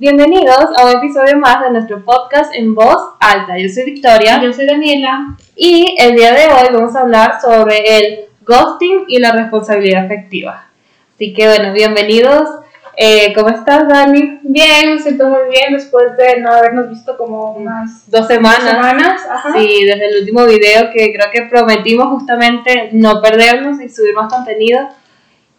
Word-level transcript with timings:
Bienvenidos 0.00 0.66
a 0.76 0.86
un 0.86 0.98
episodio 0.98 1.38
más 1.38 1.60
de 1.60 1.72
nuestro 1.72 2.04
podcast 2.04 2.54
en 2.54 2.72
voz 2.72 3.16
alta. 3.18 3.58
Yo 3.58 3.68
soy 3.68 3.82
Victoria. 3.82 4.40
Yo 4.40 4.52
soy 4.52 4.64
Daniela. 4.64 5.36
Y 5.56 5.96
el 5.98 6.14
día 6.14 6.32
de 6.34 6.46
hoy 6.46 6.72
vamos 6.72 6.94
a 6.94 7.00
hablar 7.00 7.40
sobre 7.40 7.78
el 7.78 8.26
ghosting 8.46 9.06
y 9.08 9.18
la 9.18 9.32
responsabilidad 9.32 10.04
afectiva. 10.04 10.68
Así 11.16 11.34
que 11.34 11.48
bueno, 11.48 11.72
bienvenidos. 11.72 12.48
Eh, 12.96 13.32
¿Cómo 13.34 13.48
estás, 13.48 13.88
Dani? 13.88 14.38
Bien, 14.44 14.94
me 14.94 15.02
siento 15.02 15.26
muy 15.26 15.50
bien 15.50 15.72
después 15.72 16.16
de 16.16 16.42
no 16.42 16.52
habernos 16.52 16.90
visto 16.90 17.16
como 17.16 17.54
unas 17.54 18.08
dos 18.08 18.28
semanas. 18.28 18.62
Dos 18.62 18.70
semanas. 18.70 19.26
Ajá. 19.28 19.52
Sí, 19.52 19.84
desde 19.84 20.10
el 20.10 20.20
último 20.20 20.46
video 20.46 20.92
que 20.92 21.12
creo 21.12 21.32
que 21.32 21.42
prometimos 21.50 22.06
justamente 22.06 22.90
no 22.92 23.20
perdernos 23.20 23.80
y 23.80 23.88
subir 23.88 24.14
más 24.14 24.32
contenido. 24.32 24.78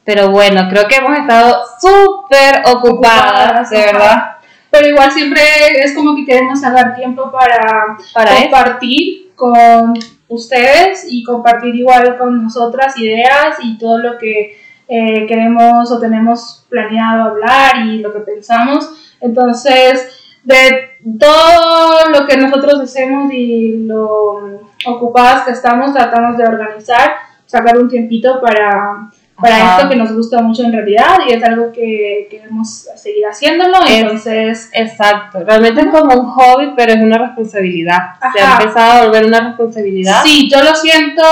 Pero 0.09 0.31
bueno, 0.31 0.67
creo 0.67 0.87
que 0.87 0.95
hemos 0.95 1.19
estado 1.19 1.61
súper 1.79 2.63
ocupadas, 2.65 3.69
de 3.69 3.77
verdad. 3.77 4.37
Pero 4.71 4.87
igual 4.87 5.11
siempre 5.11 5.39
es 5.83 5.93
como 5.93 6.15
que 6.15 6.25
queremos 6.25 6.59
sacar 6.59 6.95
tiempo 6.95 7.31
para, 7.31 7.95
Para 8.11 8.35
compartir 8.41 9.29
con 9.35 9.93
ustedes 10.27 11.05
y 11.07 11.23
compartir 11.23 11.75
igual 11.75 12.17
con 12.17 12.41
nosotras 12.41 12.97
ideas 12.97 13.57
y 13.61 13.77
todo 13.77 13.99
lo 13.99 14.17
que 14.17 14.57
eh, 14.87 15.27
queremos 15.27 15.91
o 15.91 15.99
tenemos 15.99 16.65
planeado 16.67 17.29
hablar 17.29 17.85
y 17.85 17.99
lo 17.99 18.11
que 18.11 18.21
pensamos. 18.21 19.15
Entonces, 19.21 20.39
de 20.43 20.89
todo 21.19 22.09
lo 22.09 22.25
que 22.25 22.35
nosotros 22.35 22.79
hacemos 22.79 23.31
y 23.31 23.85
lo 23.85 24.59
ocupadas 24.87 25.43
que 25.43 25.51
estamos, 25.51 25.93
tratamos 25.93 26.35
de 26.35 26.45
organizar, 26.45 27.11
sacar 27.45 27.77
un 27.77 27.87
tiempito 27.87 28.41
para, 28.41 29.11
para 29.41 29.55
Ajá. 29.55 29.77
esto 29.77 29.89
que 29.89 29.95
nos 29.95 30.11
gusta 30.13 30.41
mucho 30.41 30.63
en 30.63 30.73
realidad 30.73 31.17
y 31.27 31.33
es 31.33 31.43
algo 31.43 31.71
que 31.71 32.27
queremos 32.29 32.87
seguir 32.95 33.25
haciéndolo. 33.25 33.77
Es- 33.85 33.91
Entonces, 33.91 34.69
Exacto, 34.73 35.39
realmente 35.45 35.81
es 35.81 35.87
como 35.87 36.13
un 36.13 36.25
hobby, 36.29 36.73
pero 36.75 36.93
es 36.93 36.99
una 37.01 37.17
responsabilidad. 37.17 37.97
Se 38.35 38.41
ha 38.41 38.53
empezado 38.59 38.91
a 39.01 39.05
volver 39.05 39.25
una 39.25 39.39
responsabilidad. 39.47 40.21
Sí, 40.23 40.49
yo 40.49 40.61
lo 40.63 40.75
siento, 40.75 41.23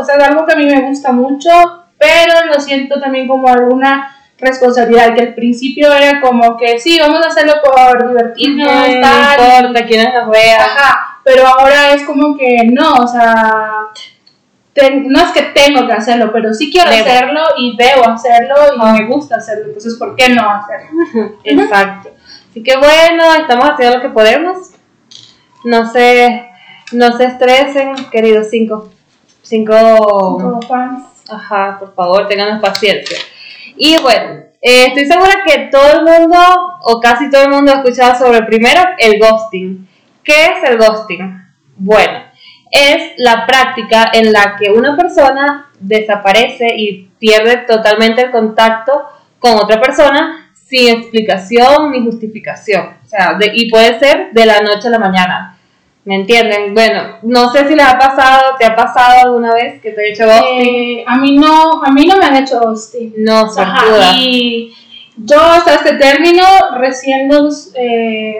o 0.00 0.04
sea, 0.04 0.16
es 0.16 0.24
algo 0.24 0.44
que 0.46 0.52
a 0.52 0.56
mí 0.56 0.66
me 0.66 0.80
gusta 0.82 1.12
mucho, 1.12 1.50
pero 1.98 2.46
lo 2.46 2.60
siento 2.60 3.00
también 3.00 3.26
como 3.28 3.48
alguna 3.48 4.10
responsabilidad, 4.38 5.14
que 5.14 5.22
al 5.22 5.34
principio 5.34 5.92
era 5.92 6.20
como 6.20 6.56
que 6.56 6.78
sí, 6.78 6.98
vamos 7.00 7.24
a 7.24 7.28
hacerlo 7.28 7.54
por 7.64 8.08
divertirnos, 8.08 8.66
No 8.66 9.00
tal, 9.00 9.60
importa 9.62 9.86
quiénes 9.86 10.12
nos 10.12 10.28
vean. 10.28 10.60
ajá, 10.60 11.18
pero 11.24 11.46
ahora 11.46 11.92
es 11.94 12.02
como 12.02 12.36
que 12.36 12.58
no, 12.70 12.92
o 12.94 13.06
sea, 13.06 13.70
ten- 14.74 15.08
no 15.08 15.20
es 15.20 15.30
que 15.32 15.42
tengo 15.42 15.86
que 15.86 15.92
hacerlo, 15.92 16.30
pero 16.32 16.52
sí 16.52 16.70
quiero 16.70 16.90
Debo. 16.90 17.02
hacerlo 17.04 17.40
y 17.58 17.76
debo 17.76 18.08
hacerlo 18.08 18.54
y 18.76 18.80
Ajá. 18.80 18.92
me 18.94 19.06
gusta 19.06 19.36
hacerlo, 19.36 19.66
entonces 19.68 19.94
¿por 19.94 20.14
qué 20.16 20.28
no 20.30 20.42
hacerlo? 20.50 21.36
Exacto. 21.44 22.10
Así 22.50 22.62
que 22.62 22.76
bueno, 22.76 23.34
estamos 23.40 23.70
haciendo 23.70 23.96
lo 23.96 24.02
que 24.02 24.08
podemos. 24.10 24.58
No 25.64 25.90
se, 25.90 26.46
no 26.92 27.16
se 27.16 27.24
estresen, 27.24 27.94
queridos 28.12 28.48
cinco. 28.50 28.90
Cinco. 29.42 29.74
Como 30.40 30.60
fans. 30.62 31.04
Ajá, 31.28 31.78
por 31.78 31.94
favor, 31.94 32.28
tengan 32.28 32.60
paciencia. 32.60 33.16
Y 33.76 33.96
bueno, 34.02 34.42
eh, 34.60 34.86
estoy 34.88 35.06
segura 35.06 35.42
que 35.46 35.68
todo 35.72 35.90
el 36.00 36.04
mundo, 36.04 36.38
o 36.82 37.00
casi 37.00 37.30
todo 37.30 37.42
el 37.44 37.50
mundo, 37.50 37.72
ha 37.72 37.76
escuchado 37.76 38.14
sobre 38.26 38.42
primero 38.42 38.80
el 38.98 39.18
ghosting. 39.18 39.88
¿Qué 40.22 40.44
es 40.44 40.68
el 40.70 40.76
ghosting? 40.78 41.42
Bueno, 41.76 42.23
es 42.76 43.12
la 43.18 43.46
práctica 43.46 44.10
en 44.12 44.32
la 44.32 44.56
que 44.58 44.70
una 44.72 44.96
persona 44.96 45.70
desaparece 45.78 46.66
y 46.76 47.08
pierde 47.20 47.58
totalmente 47.58 48.22
el 48.22 48.30
contacto 48.32 49.04
con 49.38 49.54
otra 49.54 49.80
persona 49.80 50.50
sin 50.66 50.88
explicación 50.88 51.92
ni 51.92 52.02
justificación. 52.02 52.88
O 53.04 53.08
sea, 53.08 53.34
de- 53.38 53.52
y 53.54 53.70
puede 53.70 53.96
ser 54.00 54.30
de 54.32 54.44
la 54.46 54.60
noche 54.60 54.88
a 54.88 54.90
la 54.90 54.98
mañana. 54.98 55.56
¿Me 56.04 56.16
entienden? 56.16 56.74
Bueno, 56.74 57.18
no 57.22 57.50
sé 57.52 57.66
si 57.68 57.74
les 57.76 57.86
ha 57.86 57.96
pasado, 57.98 58.56
¿te 58.58 58.66
ha 58.66 58.74
pasado 58.74 59.20
alguna 59.24 59.54
vez 59.54 59.80
que 59.80 59.92
te 59.92 60.02
he 60.02 60.12
hecho 60.12 60.26
ghosting? 60.26 60.98
Eh, 60.98 61.04
a 61.06 61.16
mí 61.16 61.36
no, 61.36 61.82
a 61.82 61.90
mí 61.92 62.04
no 62.06 62.16
me 62.18 62.24
han 62.26 62.36
hecho 62.36 62.60
ghosting. 62.60 63.14
No, 63.18 63.48
suertuda. 63.48 64.12
y 64.16 64.74
yo 65.16 65.40
hasta 65.40 65.74
este 65.76 65.94
término 65.94 66.42
recién 66.78 67.28
los 67.28 67.70
eh, 67.76 68.36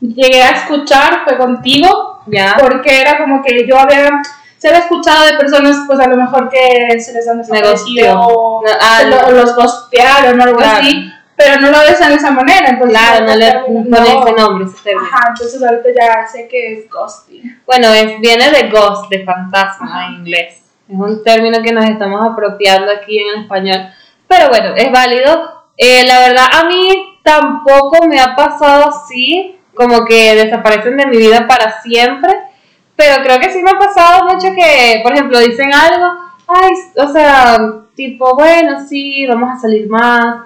llegué 0.00 0.42
a 0.42 0.50
escuchar 0.50 1.20
fue 1.24 1.38
contigo 1.38 2.11
¿Ya? 2.26 2.56
porque 2.60 3.00
era 3.00 3.18
como 3.18 3.42
que 3.42 3.66
yo 3.66 3.78
había 3.78 4.10
se 4.58 4.68
había 4.68 4.80
escuchado 4.80 5.24
de 5.26 5.36
personas 5.38 5.76
pues 5.86 5.98
a 5.98 6.06
lo 6.06 6.16
mejor 6.16 6.48
que 6.48 7.00
se 7.00 7.12
les 7.12 7.28
han 7.28 7.38
desaparecido 7.38 8.14
No, 8.14 8.60
ah, 8.80 9.02
lo- 9.04 9.22
no. 9.22 9.30
los 9.32 9.56
gostearon 9.56 10.38
o 10.40 10.42
algo 10.44 10.56
Claro. 10.58 10.78
así 10.78 11.10
pero 11.34 11.60
no 11.60 11.70
lo 11.72 11.78
ves 11.80 11.98
de 11.98 12.14
esa 12.14 12.30
manera 12.30 12.68
entonces 12.68 12.96
Claro, 12.98 13.26
no 13.26 13.34
le 13.34 13.52
ponen 13.86 13.94
ese 14.22 14.32
nombre, 14.34 14.64
ese 14.66 14.82
término. 14.84 15.08
ajá 15.12 15.28
entonces 15.30 15.62
ahorita 15.62 15.88
ya 15.98 16.26
sé 16.28 16.46
que 16.48 16.72
es 16.74 16.90
ghosting 16.90 17.60
Bueno, 17.66 17.88
es, 17.88 18.20
viene 18.20 18.50
de 18.50 18.68
ghost, 18.68 19.10
de 19.10 19.24
fantasma 19.24 19.86
Ajá. 19.86 20.06
en 20.06 20.12
inglés. 20.20 20.58
Es 20.88 20.96
un 20.98 21.24
término 21.24 21.60
que 21.62 21.72
nos 21.72 21.84
estamos 21.86 22.20
apropiando 22.24 22.92
aquí 22.92 23.18
en 23.18 23.28
el 23.34 23.42
español. 23.44 23.88
Pero 24.28 24.48
bueno, 24.50 24.74
es 24.76 24.92
válido. 24.92 25.64
Eh, 25.78 26.04
la 26.06 26.18
verdad, 26.20 26.44
a 26.52 26.64
mí 26.64 27.18
tampoco 27.24 28.06
me 28.06 28.20
ha 28.20 28.36
pasado 28.36 28.88
así, 28.90 29.58
como 29.74 30.04
que 30.04 30.34
desaparecen 30.34 30.96
de 30.96 31.06
mi 31.06 31.16
vida 31.18 31.46
para 31.46 31.80
siempre. 31.82 32.32
Pero 32.96 33.22
creo 33.24 33.40
que 33.40 33.50
sí 33.50 33.62
me 33.62 33.70
ha 33.70 33.78
pasado 33.78 34.24
mucho 34.28 34.48
que, 34.54 35.00
por 35.02 35.12
ejemplo, 35.12 35.38
dicen 35.40 35.72
algo, 35.72 36.06
ay, 36.46 36.70
o 36.96 37.08
sea, 37.08 37.58
tipo, 37.96 38.34
bueno, 38.34 38.86
sí, 38.86 39.26
vamos 39.26 39.50
a 39.56 39.60
salir 39.60 39.88
más. 39.88 40.36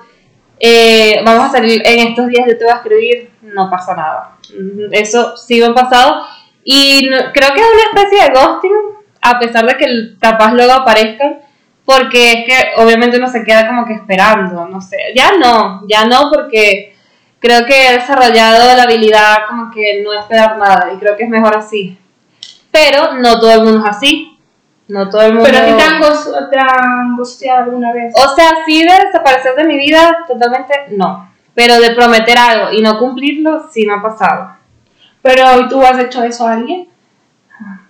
eh, 0.59 1.21
vamos 1.25 1.47
a 1.49 1.53
salir 1.53 1.83
en 1.85 2.09
estos 2.09 2.29
días, 2.29 2.47
yo 2.47 2.57
te 2.57 2.65
voy 2.65 2.73
a 2.73 2.77
escribir, 2.77 3.31
no 3.43 3.69
pasa 3.69 3.95
nada. 3.95 4.37
Mm, 4.59 4.93
Eso 4.93 5.37
sí 5.37 5.61
me 5.61 5.67
ha 5.67 5.75
pasado. 5.75 6.23
Y 6.65 7.09
creo 7.09 7.53
que 7.55 7.61
es 7.61 7.67
una 7.75 8.01
especie 8.01 8.23
de 8.23 8.33
ghosting, 8.33 8.73
a 9.23 9.39
pesar 9.39 9.67
de 9.67 9.77
que 9.77 9.87
capaz 10.21 10.53
luego 10.55 10.73
aparezcan, 10.73 11.41
porque 11.85 12.33
es 12.33 12.45
que 12.47 12.83
obviamente 12.83 13.19
uno 13.19 13.29
se 13.29 13.45
queda 13.45 13.67
como 13.69 13.85
que 13.85 13.93
esperando, 13.95 14.67
no 14.67 14.81
sé. 14.81 14.97
Ya 15.15 15.33
no, 15.39 15.83
ya 15.89 16.05
no, 16.07 16.31
porque 16.33 16.96
creo 17.41 17.65
que 17.67 17.89
he 17.89 17.93
desarrollado 17.99 18.75
la 18.77 18.83
habilidad 18.85 19.47
como 19.49 19.71
que 19.71 20.03
no 20.03 20.13
esperar 20.13 20.57
nada, 20.59 20.93
y 20.95 20.99
creo 20.99 21.17
que 21.17 21.25
es 21.25 21.29
mejor 21.31 21.57
así. 21.57 21.99
Pero 22.71 23.15
no 23.15 23.39
todo 23.41 23.53
el 23.53 23.63
mundo 23.63 23.87
es 23.87 23.97
así. 23.97 24.39
No 24.89 25.09
todo 25.09 25.23
el 25.23 25.33
mundo. 25.35 25.49
pero 25.51 25.65
a 25.65 25.67
ti 25.67 25.73
te 25.73 25.83
han, 25.83 26.01
gos- 26.01 26.51
te 26.51 26.59
han 26.59 27.17
gosteado 27.17 27.65
alguna 27.65 27.93
vez 27.93 28.15
O 28.15 28.35
sea, 28.37 28.51
sí 28.65 28.85
de 28.85 29.05
desaparecer 29.07 29.55
de 29.57 29.65
mi 29.65 29.77
vida, 29.79 30.19
totalmente 30.29 30.75
no. 30.91 31.33
Pero 31.55 31.81
de 31.81 31.91
prometer 31.95 32.39
algo 32.39 32.71
y 32.73 32.83
no 32.83 32.99
cumplirlo, 32.99 33.67
sí 33.73 33.85
me 33.87 33.95
ha 33.95 34.03
pasado. 34.03 34.57
pero 35.23 35.61
¿y 35.61 35.69
tú 35.69 35.83
has 35.85 35.99
hecho 35.99 36.23
eso 36.23 36.47
a 36.47 36.53
alguien? 36.53 36.89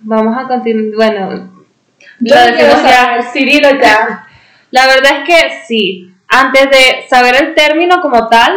Vamos 0.00 0.36
a 0.38 0.46
continuar. 0.46 0.94
Bueno, 1.10 1.50
Yo 2.20 2.34
quiero 2.56 2.72
saber, 2.76 3.80
ya. 3.82 4.26
La 4.70 4.86
verdad 4.86 5.12
es 5.20 5.24
que 5.28 5.64
sí. 5.66 6.12
Antes 6.28 6.70
de 6.70 7.06
saber 7.10 7.34
el 7.42 7.54
término 7.54 8.00
como 8.00 8.28
tal, 8.28 8.52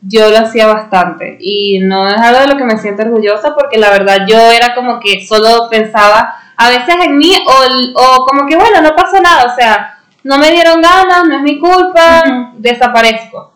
yo 0.00 0.30
lo 0.30 0.38
hacía 0.38 0.66
bastante. 0.66 1.36
Y 1.40 1.80
no 1.80 2.08
es 2.08 2.20
algo 2.20 2.40
de 2.40 2.48
lo 2.48 2.56
que 2.56 2.64
me 2.64 2.78
siento 2.78 3.02
orgullosa 3.02 3.54
porque 3.54 3.78
la 3.78 3.90
verdad 3.90 4.26
yo 4.26 4.38
era 4.50 4.74
como 4.74 5.00
que 5.00 5.24
solo 5.26 5.68
pensaba 5.70 6.36
a 6.56 6.68
veces 6.70 6.94
en 7.04 7.18
mí 7.18 7.32
o, 7.46 8.00
o 8.00 8.24
como 8.24 8.46
que 8.46 8.56
bueno, 8.56 8.80
no 8.80 8.94
pasó 8.94 9.20
nada. 9.20 9.52
O 9.52 9.56
sea, 9.56 9.98
no 10.22 10.38
me 10.38 10.50
dieron 10.50 10.80
ganas, 10.80 11.24
no 11.26 11.36
es 11.36 11.42
mi 11.42 11.58
culpa, 11.58 12.52
desaparezco. 12.56 13.52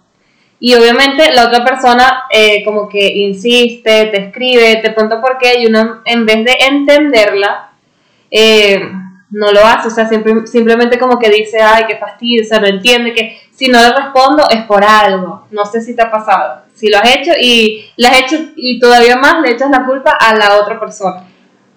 Y 0.61 0.75
obviamente 0.75 1.33
la 1.33 1.47
otra 1.47 1.65
persona 1.65 2.25
eh, 2.31 2.63
como 2.65 2.89
que 2.89 3.07
insiste, 3.07 4.07
te 4.07 4.27
escribe, 4.27 4.77
te 4.77 4.91
pregunta 4.91 5.21
por 5.21 5.39
qué 5.39 5.59
y 5.59 5.67
uno 5.67 6.03
en 6.05 6.27
vez 6.27 6.45
de 6.45 6.53
entenderla, 6.69 7.71
eh, 8.31 8.79
no 9.31 9.53
lo 9.53 9.65
hace, 9.65 9.89
o 9.89 9.91
sea, 9.91 10.07
siempre, 10.07 10.47
simplemente 10.47 10.99
como 10.99 11.19
que 11.19 11.31
dice, 11.31 11.61
ay, 11.63 11.85
qué 11.89 11.97
fastidio, 11.97 12.43
o 12.43 12.45
sea, 12.45 12.61
no 12.61 12.67
entiende 12.67 13.15
que 13.15 13.41
si 13.61 13.69
no 13.69 13.79
le 13.79 13.93
respondo 13.93 14.43
es 14.49 14.63
por 14.65 14.83
algo, 14.83 15.45
no 15.51 15.67
sé 15.67 15.83
si 15.83 15.95
te 15.95 16.01
ha 16.03 16.11
pasado, 16.11 16.63
si 16.75 16.89
lo 16.89 16.97
has 16.97 17.15
hecho 17.15 17.33
y 17.39 17.85
lo 17.99 18.09
has 18.09 18.21
hecho 18.21 18.37
y 18.57 18.81
todavía 18.81 19.17
más 19.17 19.43
le 19.43 19.51
echas 19.51 19.69
la 19.71 19.85
culpa 19.85 20.13
a 20.19 20.35
la 20.35 20.55
otra 20.57 20.81
persona, 20.81 21.25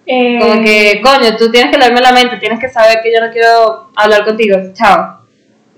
Eh, 0.06 0.40
como 0.40 0.64
que, 0.64 1.02
coño, 1.02 1.36
tú 1.38 1.52
tienes 1.52 1.72
que 1.72 1.78
leerme 1.78 2.00
la 2.00 2.14
mente, 2.14 2.38
tienes 2.38 2.58
que 2.60 2.70
saber 2.70 3.02
que 3.04 3.12
yo 3.14 3.20
no 3.26 3.32
quiero 3.34 3.90
hablar 3.98 4.24
contigo, 4.24 4.56
chao. 4.74 5.20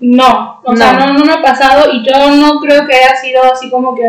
No, 0.00 0.60
o 0.64 0.76
sea, 0.76 0.92
No. 0.92 1.12
no, 1.14 1.24
me 1.24 1.32
ha 1.32 1.42
pasado 1.42 1.90
y 1.92 2.04
yo 2.08 2.30
no 2.30 2.60
creo 2.60 2.86
que 2.86 2.94
haya 2.94 3.16
sido 3.16 3.42
así 3.52 3.68
como 3.68 3.94
que 3.96 4.02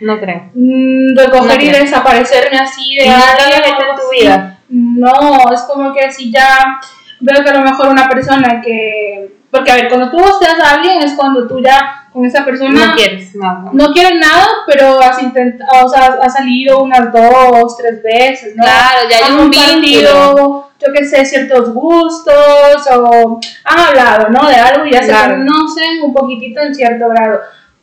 No 0.00 0.18
creo. 0.20 0.42
mm, 0.54 1.16
recoger 1.18 1.58
No 1.58 1.64
y 1.64 1.68
creo. 1.68 1.82
desaparecerme 1.84 2.58
así 2.58 2.94
de 2.96 3.04
¿Y 3.04 3.08
nunca 3.10 3.34
lo 3.36 3.44
alguien 3.44 3.62
en 3.90 3.96
tu 3.96 4.10
vida? 4.10 4.58
No, 4.70 5.52
es 5.52 5.60
como 5.62 5.92
que 5.92 6.10
si 6.12 6.32
ya 6.32 6.80
veo 7.20 7.42
que 7.44 7.50
a 7.50 7.54
lo 7.58 7.62
mejor 7.62 7.88
una 7.88 8.08
persona 8.08 8.60
que... 8.64 9.39
Porque 9.50 9.70
a 9.70 9.74
ver, 9.74 9.88
cuando 9.88 10.10
tú 10.10 10.18
hosteas 10.22 10.60
a 10.60 10.74
alguien 10.74 11.02
es 11.02 11.14
cuando 11.14 11.46
tú 11.48 11.60
ya 11.60 12.06
con 12.12 12.24
esa 12.24 12.44
persona 12.44 12.86
No 12.86 12.94
quieres 12.94 13.34
nada. 13.34 13.70
no 13.72 13.92
quieres 13.92 14.18
nada, 14.20 14.46
pero 14.66 15.00
has 15.00 15.20
intentado, 15.22 15.86
o 15.86 15.88
sea, 15.88 16.18
has 16.22 16.32
salido 16.34 16.82
unas 16.82 17.12
dos, 17.12 17.76
tres 17.76 18.02
veces, 18.02 18.54
¿no? 18.56 18.62
Claro, 18.64 19.08
ya 19.08 19.16
hay 19.26 19.32
un 19.32 19.38
compartido, 19.50 20.70
yo 20.78 20.92
qué 20.92 21.04
sé, 21.04 21.24
ciertos 21.24 21.72
gustos 21.74 22.86
o 22.92 23.40
han 23.64 23.78
hablado, 23.78 24.28
¿no? 24.30 24.48
De 24.48 24.54
algo 24.56 24.86
y 24.86 24.92
ya 24.92 25.00
Claro. 25.00 25.34
se 25.34 25.38
conocen 25.38 26.02
un 26.02 26.12
poquitito 26.12 26.60
en 26.60 26.74
cierto 26.74 27.08
grado. 27.08 27.40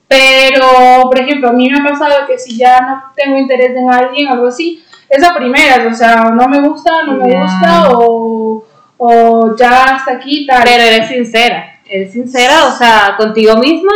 Pero, 0.10 1.02
por 1.04 1.20
ejemplo, 1.20 1.50
a 1.50 1.54
mí 1.54 1.70
me 1.70 1.80
ha 1.80 1.84
pasado 1.92 2.26
que 2.26 2.40
si 2.40 2.58
ya 2.58 2.80
no 2.80 3.04
tengo 3.16 3.38
interés 3.38 3.76
en 3.76 3.90
alguien 3.90 4.30
o 4.30 4.34
algo 4.34 4.48
así, 4.48 4.84
esa 5.10 5.34
primera, 5.34 5.86
o 5.90 5.94
sea, 5.94 6.32
no 6.32 6.48
me 6.48 6.62
gusta, 6.62 7.04
no 7.04 7.14
me 7.14 7.40
gusta, 7.42 7.90
o, 7.92 8.64
o 8.98 9.56
ya 9.56 9.84
hasta 9.84 10.14
aquí, 10.14 10.46
tal. 10.46 10.64
Pero 10.64 10.84
eres 10.84 11.08
sincera, 11.08 11.80
eres 11.86 12.12
sincera, 12.12 12.66
o 12.66 12.72
sea, 12.72 13.16
contigo 13.18 13.56
misma 13.58 13.94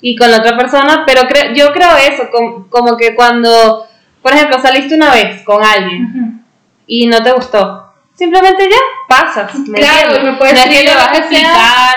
y 0.00 0.14
con 0.16 0.30
la 0.30 0.38
otra 0.38 0.56
persona, 0.56 1.04
pero 1.06 1.22
cre- 1.22 1.54
yo 1.54 1.72
creo 1.72 1.96
eso, 1.96 2.24
com- 2.30 2.68
como 2.68 2.96
que 2.96 3.14
cuando, 3.14 3.86
por 4.22 4.32
ejemplo, 4.32 4.60
saliste 4.60 4.94
una 4.94 5.10
vez 5.10 5.42
con 5.42 5.64
alguien 5.64 6.44
y 6.86 7.06
no 7.06 7.20
te 7.22 7.32
gustó, 7.32 7.92
simplemente 8.14 8.68
ya 8.70 8.76
pasas. 9.08 9.54
¿me 9.58 9.78
Claro, 9.78 10.22
me 10.22 10.32
puedes 10.34 10.54
no 10.54 10.60
es 10.60 10.66
que 10.66 10.72
escribir 10.74 10.88
le 10.90 10.94
vas 10.94 11.08
a 11.08 11.18
explicar. 11.18 11.96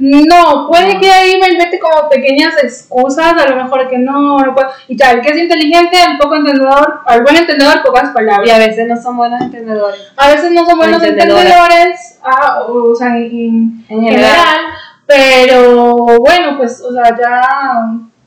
No, 0.00 0.66
puede 0.66 0.98
que 0.98 1.10
ahí 1.10 1.38
me 1.38 1.48
invente 1.48 1.78
como 1.78 2.08
pequeñas 2.08 2.54
excusas, 2.62 3.34
a 3.34 3.50
lo 3.50 3.62
mejor 3.62 3.86
que 3.86 3.98
no, 3.98 4.38
no 4.38 4.54
puedo. 4.54 4.70
Y 4.88 4.96
tal, 4.96 5.20
que 5.20 5.28
es 5.28 5.36
inteligente, 5.36 5.98
un 6.10 6.16
poco 6.16 6.36
entendedor, 6.36 7.00
al 7.04 7.22
buen 7.22 7.36
entendedor, 7.36 7.82
pocas 7.82 8.08
palabras. 8.08 8.48
Y 8.48 8.50
a 8.50 8.56
veces 8.56 8.88
no 8.88 8.96
son 8.96 9.18
buenos 9.18 9.42
entendedores. 9.42 10.00
A 10.16 10.30
veces 10.30 10.52
no 10.52 10.64
son 10.64 10.78
buenos 10.78 11.02
entendedores, 11.02 12.18
ah, 12.22 12.62
o, 12.66 12.92
o 12.92 12.94
sea, 12.94 13.14
en, 13.18 13.84
En 13.90 14.00
general. 14.00 14.30
general. 14.30 14.58
pero 15.04 16.18
bueno, 16.18 16.56
pues, 16.56 16.80
o 16.80 16.94
sea, 16.94 17.14
ya 17.14 17.42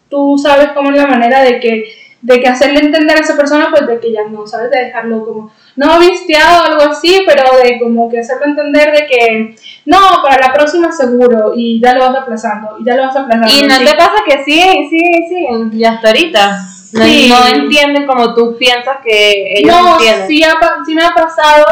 tú 0.09 0.37
sabes 0.37 0.69
cómo 0.75 0.91
es 0.91 0.97
la 0.97 1.07
manera 1.07 1.41
de 1.41 1.59
que, 1.59 1.85
de 2.21 2.39
que 2.39 2.47
hacerle 2.47 2.81
entender 2.81 3.17
a 3.17 3.21
esa 3.21 3.35
persona, 3.35 3.69
pues 3.71 3.87
de 3.87 3.99
que 3.99 4.11
ya 4.11 4.25
no, 4.29 4.45
¿sabes? 4.45 4.69
De 4.69 4.77
dejarlo 4.77 5.25
como, 5.25 5.51
no 5.75 5.99
visteado 5.99 6.61
o 6.61 6.65
algo 6.65 6.91
así, 6.91 7.23
pero 7.25 7.43
de 7.63 7.79
como 7.79 8.09
que 8.09 8.19
hacerlo 8.19 8.45
entender 8.45 8.91
de 8.91 9.05
que, 9.07 9.55
no, 9.85 9.97
para 10.23 10.47
la 10.47 10.53
próxima 10.53 10.91
seguro, 10.91 11.53
y 11.55 11.81
ya 11.81 11.93
lo 11.93 12.01
vas 12.11 12.15
aplazando, 12.21 12.77
y 12.79 12.85
ya 12.85 12.95
lo 12.95 13.03
vas 13.07 13.15
aplazando. 13.15 13.47
Y 13.53 13.63
no 13.63 13.75
sí. 13.75 13.85
te 13.85 13.93
pasa 13.95 14.13
que 14.25 14.43
sí, 14.43 14.61
sí, 14.89 14.99
sí, 15.29 15.47
y 15.73 15.83
hasta 15.83 16.07
ahorita. 16.09 16.59
No, 16.93 17.03
Sí. 17.05 17.27
no 17.27 17.47
entienden 17.47 18.05
como 18.05 18.35
tú 18.35 18.55
piensas 18.55 18.97
que 19.03 19.53
ellos 19.57 19.75
No, 19.75 19.93
entienden. 19.93 20.27
sí, 20.27 20.43
ha 20.43 20.51
sí 20.85 20.93
me 20.93 21.03
ha 21.03 21.09
pasado, 21.15 21.65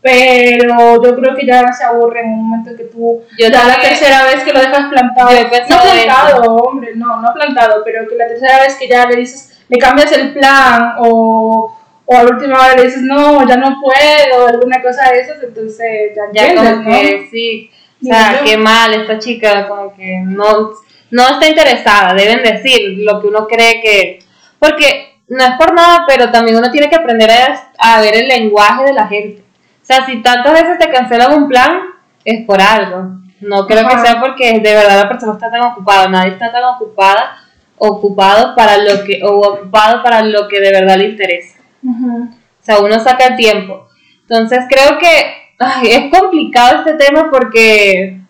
pero 0.00 1.00
yo 1.02 1.16
creo 1.16 1.34
que 1.36 1.46
ya 1.46 1.72
se 1.72 1.84
aburre 1.84 2.22
en 2.22 2.30
un 2.30 2.48
momento 2.48 2.76
que 2.76 2.84
tú 2.84 3.22
Yo 3.38 3.48
ya 3.48 3.68
la 3.68 3.78
tercera 3.78 4.24
vez 4.24 4.42
que 4.42 4.52
lo 4.52 4.60
dejas 4.60 4.88
plantado. 4.90 5.30
Yo 5.30 5.36
he 5.38 5.44
No 5.44 5.50
plantado, 5.50 6.56
hombre, 6.56 6.90
no, 6.96 7.20
no 7.22 7.32
plantado, 7.32 7.82
pero 7.84 8.06
que 8.08 8.16
la 8.16 8.26
tercera 8.26 8.58
vez 8.62 8.74
que 8.74 8.88
ya 8.88 9.06
le 9.06 9.16
dices, 9.16 9.62
le 9.68 9.78
cambias 9.78 10.10
el 10.12 10.32
plan 10.34 10.94
o, 10.98 11.78
o 12.06 12.16
a 12.16 12.22
la 12.22 12.30
última 12.30 12.58
hora 12.58 12.74
le 12.76 12.84
dices, 12.84 13.02
no, 13.02 13.46
ya 13.48 13.56
no 13.56 13.80
puedo, 13.80 14.46
alguna 14.46 14.82
cosa 14.82 15.10
de 15.10 15.20
esas, 15.20 15.42
entonces 15.42 16.12
ya 16.14 16.22
ya 16.32 16.46
entiendes, 16.46 16.74
como 16.74 16.90
¿no? 16.90 17.00
que 17.00 17.28
sí, 17.30 17.70
o 18.02 18.06
sea, 18.06 18.40
qué 18.44 18.56
mal 18.56 18.92
esta 18.92 19.18
chica, 19.18 19.66
como 19.68 19.94
que 19.94 20.20
no, 20.24 20.70
no 21.10 21.28
está 21.28 21.48
interesada, 21.48 22.14
deben 22.14 22.42
decir 22.42 22.98
lo 22.98 23.20
que 23.20 23.28
uno 23.28 23.46
cree 23.46 23.80
que, 23.80 24.18
porque 24.58 25.14
no 25.28 25.42
es 25.44 25.52
por 25.56 25.72
nada, 25.72 26.04
pero 26.06 26.30
también 26.30 26.58
uno 26.58 26.70
tiene 26.70 26.90
que 26.90 26.96
aprender 26.96 27.30
a, 27.30 27.70
a 27.78 28.00
ver 28.00 28.14
el 28.16 28.28
lenguaje 28.28 28.84
de 28.84 28.92
la 28.92 29.06
gente. 29.06 29.42
O 29.82 29.86
sea, 29.86 30.04
si 30.06 30.22
tantas 30.22 30.52
veces 30.52 30.78
te 30.78 30.90
cancelan 30.90 31.34
un 31.34 31.48
plan, 31.48 31.80
es 32.24 32.44
por 32.46 32.60
algo. 32.60 33.20
No 33.40 33.66
creo 33.66 33.86
Ajá. 33.86 33.90
que 33.90 34.06
sea 34.06 34.20
porque 34.20 34.60
de 34.60 34.74
verdad 34.74 35.02
la 35.02 35.08
persona 35.08 35.34
está 35.34 35.50
tan 35.50 35.62
ocupada, 35.62 36.08
nadie 36.08 36.32
está 36.32 36.50
tan 36.50 36.64
ocupada, 36.64 37.36
ocupado 37.76 38.54
para 38.54 38.78
lo 38.78 39.04
que, 39.04 39.20
o 39.22 39.40
ocupado 39.40 40.02
para 40.02 40.22
lo 40.22 40.48
que 40.48 40.60
de 40.60 40.70
verdad 40.70 40.96
le 40.96 41.08
interesa. 41.10 41.53
Ujú. 41.84 42.24
O 42.24 42.64
sea, 42.64 42.80
uno 42.80 42.98
saca 42.98 43.36
tiempo. 43.36 43.86
Entonces 44.22 44.64
creo 44.68 44.98
que 44.98 45.44
ay, 45.58 45.88
es 45.90 46.18
complicado 46.18 46.78
este 46.78 46.94
tema 46.94 47.30
porque, 47.30 48.20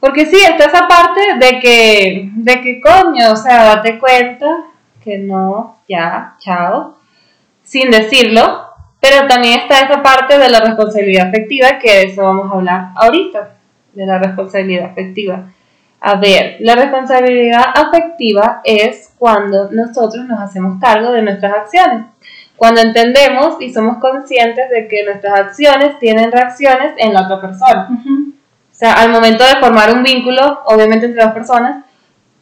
porque 0.00 0.26
sí, 0.26 0.36
está 0.36 0.64
esa 0.64 0.86
parte 0.86 1.20
de 1.38 1.60
que, 1.60 2.30
de 2.34 2.60
que 2.60 2.80
coño, 2.80 3.32
o 3.32 3.36
sea, 3.36 3.76
date 3.76 3.98
cuenta 3.98 4.46
que 5.02 5.18
no, 5.18 5.78
ya, 5.88 6.36
chao, 6.38 6.96
sin 7.62 7.90
decirlo, 7.90 8.68
pero 9.00 9.26
también 9.26 9.60
está 9.60 9.80
esa 9.80 10.02
parte 10.02 10.38
de 10.38 10.48
la 10.48 10.60
responsabilidad 10.60 11.28
afectiva, 11.28 11.78
que 11.78 11.90
de 11.90 12.02
eso 12.04 12.22
vamos 12.22 12.50
a 12.50 12.54
hablar 12.54 12.88
ahorita, 12.96 13.56
de 13.92 14.06
la 14.06 14.18
responsabilidad 14.18 14.86
afectiva. 14.86 15.44
A 16.00 16.16
ver, 16.16 16.56
la 16.60 16.74
responsabilidad 16.74 17.64
afectiva 17.74 18.60
es 18.64 19.14
cuando 19.18 19.70
nosotros 19.70 20.26
nos 20.26 20.40
hacemos 20.40 20.78
cargo 20.80 21.12
de 21.12 21.22
nuestras 21.22 21.52
acciones. 21.52 22.06
Cuando 22.56 22.80
entendemos 22.80 23.56
y 23.60 23.72
somos 23.72 23.98
conscientes 23.98 24.70
de 24.70 24.86
que 24.88 25.04
nuestras 25.04 25.40
acciones 25.40 25.98
tienen 25.98 26.30
reacciones 26.30 26.92
en 26.98 27.12
la 27.12 27.22
otra 27.22 27.40
persona. 27.40 27.88
Ujú. 27.90 28.32
O 28.74 28.76
sea, 28.76 28.92
al 28.92 29.10
momento 29.10 29.44
de 29.44 29.56
formar 29.60 29.92
un 29.92 30.02
vínculo, 30.02 30.62
obviamente 30.66 31.06
entre 31.06 31.22
dos 31.22 31.32
personas, 31.32 31.84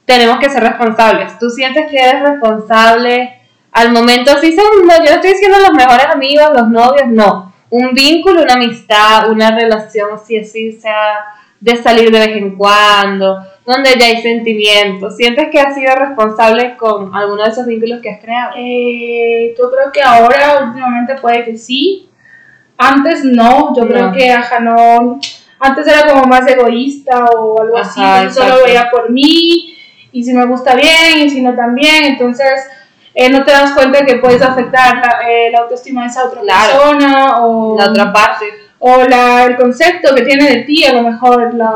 tenemos 0.05 0.38
que 0.38 0.50
ser 0.50 0.62
responsables. 0.62 1.38
¿Tú 1.38 1.49
sientes 1.50 1.91
que 1.91 1.99
eres 1.99 2.23
responsable? 2.23 3.41
Al 3.73 3.93
momento, 3.93 4.32
sí 4.41 4.55
son, 4.55 4.87
no, 4.87 4.97
yo 4.99 5.11
no 5.11 5.17
estoy 5.17 5.32
diciendo 5.32 5.59
los 5.59 5.73
mejores 5.73 6.06
amigos, 6.06 6.50
los 6.55 6.69
novios, 6.69 7.08
no. 7.08 7.53
Un 7.70 7.94
vínculo, 7.94 8.43
una 8.43 8.55
amistad, 8.55 9.31
una 9.31 9.50
relación 9.50 10.11
así, 10.15 10.38
así, 10.38 10.73
sea 10.73 11.25
de 11.58 11.76
salir 11.76 12.11
de 12.11 12.19
vez 12.19 12.37
en 12.37 12.56
cuando, 12.56 13.38
donde 13.64 13.91
ya 13.99 14.06
hay 14.06 14.23
sentimientos. 14.23 15.17
¿Sientes 15.17 15.49
que 15.50 15.61
has 15.61 15.75
sido 15.75 15.94
responsable 15.94 16.76
con 16.76 17.14
alguno 17.14 17.44
de 17.44 17.50
esos 17.50 17.67
vínculos 17.67 18.00
que 18.03 18.11
has 18.11 18.20
creado? 18.20 18.53
Eh, 18.56 19.55
yo 19.59 19.70
creo 19.70 19.93
que 19.93 20.03
ahora, 20.03 20.64
últimamente, 20.67 21.14
puede 21.20 21.44
que 21.44 21.56
sí. 21.56 22.09
Antes 22.76 23.25
no, 23.25 23.75
yo 23.76 23.87
creo 23.87 24.09
No. 24.09 24.12
que, 24.12 24.31
ajá, 24.31 24.59
no. 24.61 25.20
Antes 25.61 25.87
era 25.87 26.12
como 26.12 26.25
más 26.25 26.44
egoísta 26.49 27.25
o 27.26 27.61
algo 27.61 27.76
así. 27.79 28.00
Ajá, 28.03 28.23
entonces 28.23 28.43
solo 28.44 28.64
veía 28.64 28.91
por 28.91 29.11
mí 29.11 29.76
y 30.11 30.25
si 30.25 30.32
me 30.35 30.44
gusta 30.47 30.75
bien 30.75 31.19
y 31.25 31.31
si 31.31 31.41
no 31.41 31.55
también. 31.55 32.05
Entonces 32.05 32.50
eh, 33.15 33.31
no 33.31 33.44
te 33.44 33.53
das 33.53 33.70
cuenta 33.73 34.05
que 34.05 34.17
puedes 34.17 34.43
afectar 34.43 34.97
la, 34.97 35.20
eh, 35.31 35.50
la 35.53 35.61
autoestima 35.61 36.03
de 36.03 36.08
esa 36.08 36.25
otra 36.25 36.41
Claro. 36.41 36.73
persona 36.81 37.43
o, 37.47 37.76
La 37.79 37.91
otra 37.91 38.12
parte. 38.12 38.47
o 38.81 39.05
la, 39.05 39.44
el 39.44 39.56
concepto 39.56 40.12
que 40.17 40.23
tiene 40.23 40.49
de 40.49 40.62
ti, 40.62 40.82
a 40.85 40.94
lo 40.94 41.03
mejor 41.03 41.55
la, 41.55 41.70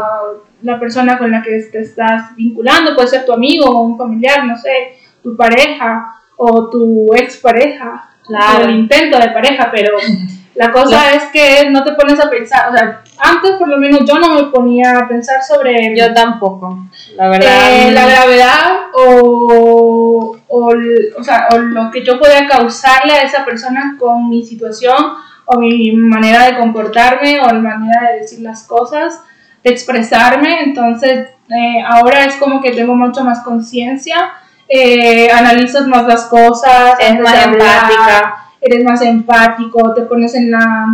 la 0.66 0.78
persona 0.78 1.16
con 1.16 1.30
la 1.30 1.42
que 1.42 1.58
te 1.72 1.80
estás 1.80 2.34
vinculando, 2.36 2.94
puede 2.94 3.08
ser 3.08 3.24
tu 3.24 3.32
amigo 3.32 3.64
o 3.66 3.80
un 3.82 3.96
familiar, 3.96 4.44
no 4.44 4.56
sé, 4.56 4.98
tu 5.22 5.36
pareja 5.36 6.14
o 6.36 6.68
tu 6.70 7.14
expareja, 7.14 8.10
Claro. 8.26 8.64
o 8.64 8.68
el 8.68 8.76
intento 8.80 9.18
de 9.18 9.28
pareja, 9.28 9.70
pero 9.70 9.96
la 10.56 10.72
cosa 10.72 11.12
es 11.12 11.24
que 11.32 11.70
no 11.70 11.84
te 11.84 11.92
pones 11.92 12.18
a 12.18 12.28
pensar, 12.28 12.68
o 12.68 12.76
sea, 12.76 13.02
antes 13.18 13.52
por 13.52 13.68
lo 13.68 13.76
menos 13.78 14.00
yo 14.04 14.18
no 14.18 14.34
me 14.34 14.42
ponía 14.50 14.98
a 14.98 15.06
pensar 15.08 15.40
sobre 15.42 15.96
Yo 15.96 16.12
tampoco, 16.12 16.76
la 17.16 17.28
verdad. 17.28 17.88
eh, 17.88 17.92
la 17.92 18.06
gravedad 18.06 18.62
o, 18.92 20.36
o, 20.48 20.72
o 21.18 21.22
sea, 21.22 21.48
o 21.52 21.58
lo 21.58 21.90
que 21.90 22.04
yo 22.04 22.18
podía 22.18 22.46
causarle 22.48 23.12
a 23.12 23.22
esa 23.22 23.44
persona 23.44 23.96
con 23.98 24.28
mi 24.28 24.44
situación 24.44 24.96
o 25.44 25.58
mi 25.58 25.92
manera 25.92 26.46
de 26.46 26.58
comportarme 26.58 27.40
o 27.40 27.54
mi 27.54 27.60
manera 27.60 28.10
de 28.10 28.18
decir 28.20 28.40
las 28.40 28.66
cosas, 28.66 29.22
de 29.66 29.72
expresarme. 29.72 30.62
Entonces, 30.62 31.28
eh, 31.50 31.82
ahora 31.86 32.24
es 32.24 32.36
como 32.36 32.60
que 32.62 32.70
tengo 32.72 32.94
mucho 32.94 33.24
más 33.24 33.40
conciencia, 33.40 34.30
eh, 34.68 35.30
analizas 35.30 35.86
más 35.86 36.06
las 36.06 36.24
cosas, 36.26 36.94
Es 37.00 37.10
antes 37.10 37.22
más 37.24 37.44
empática. 37.46 38.36
eres 38.60 38.84
más 38.84 39.02
empático, 39.02 39.94
te 39.94 40.02
pones 40.02 40.34
en 40.34 40.50
la 40.50 40.86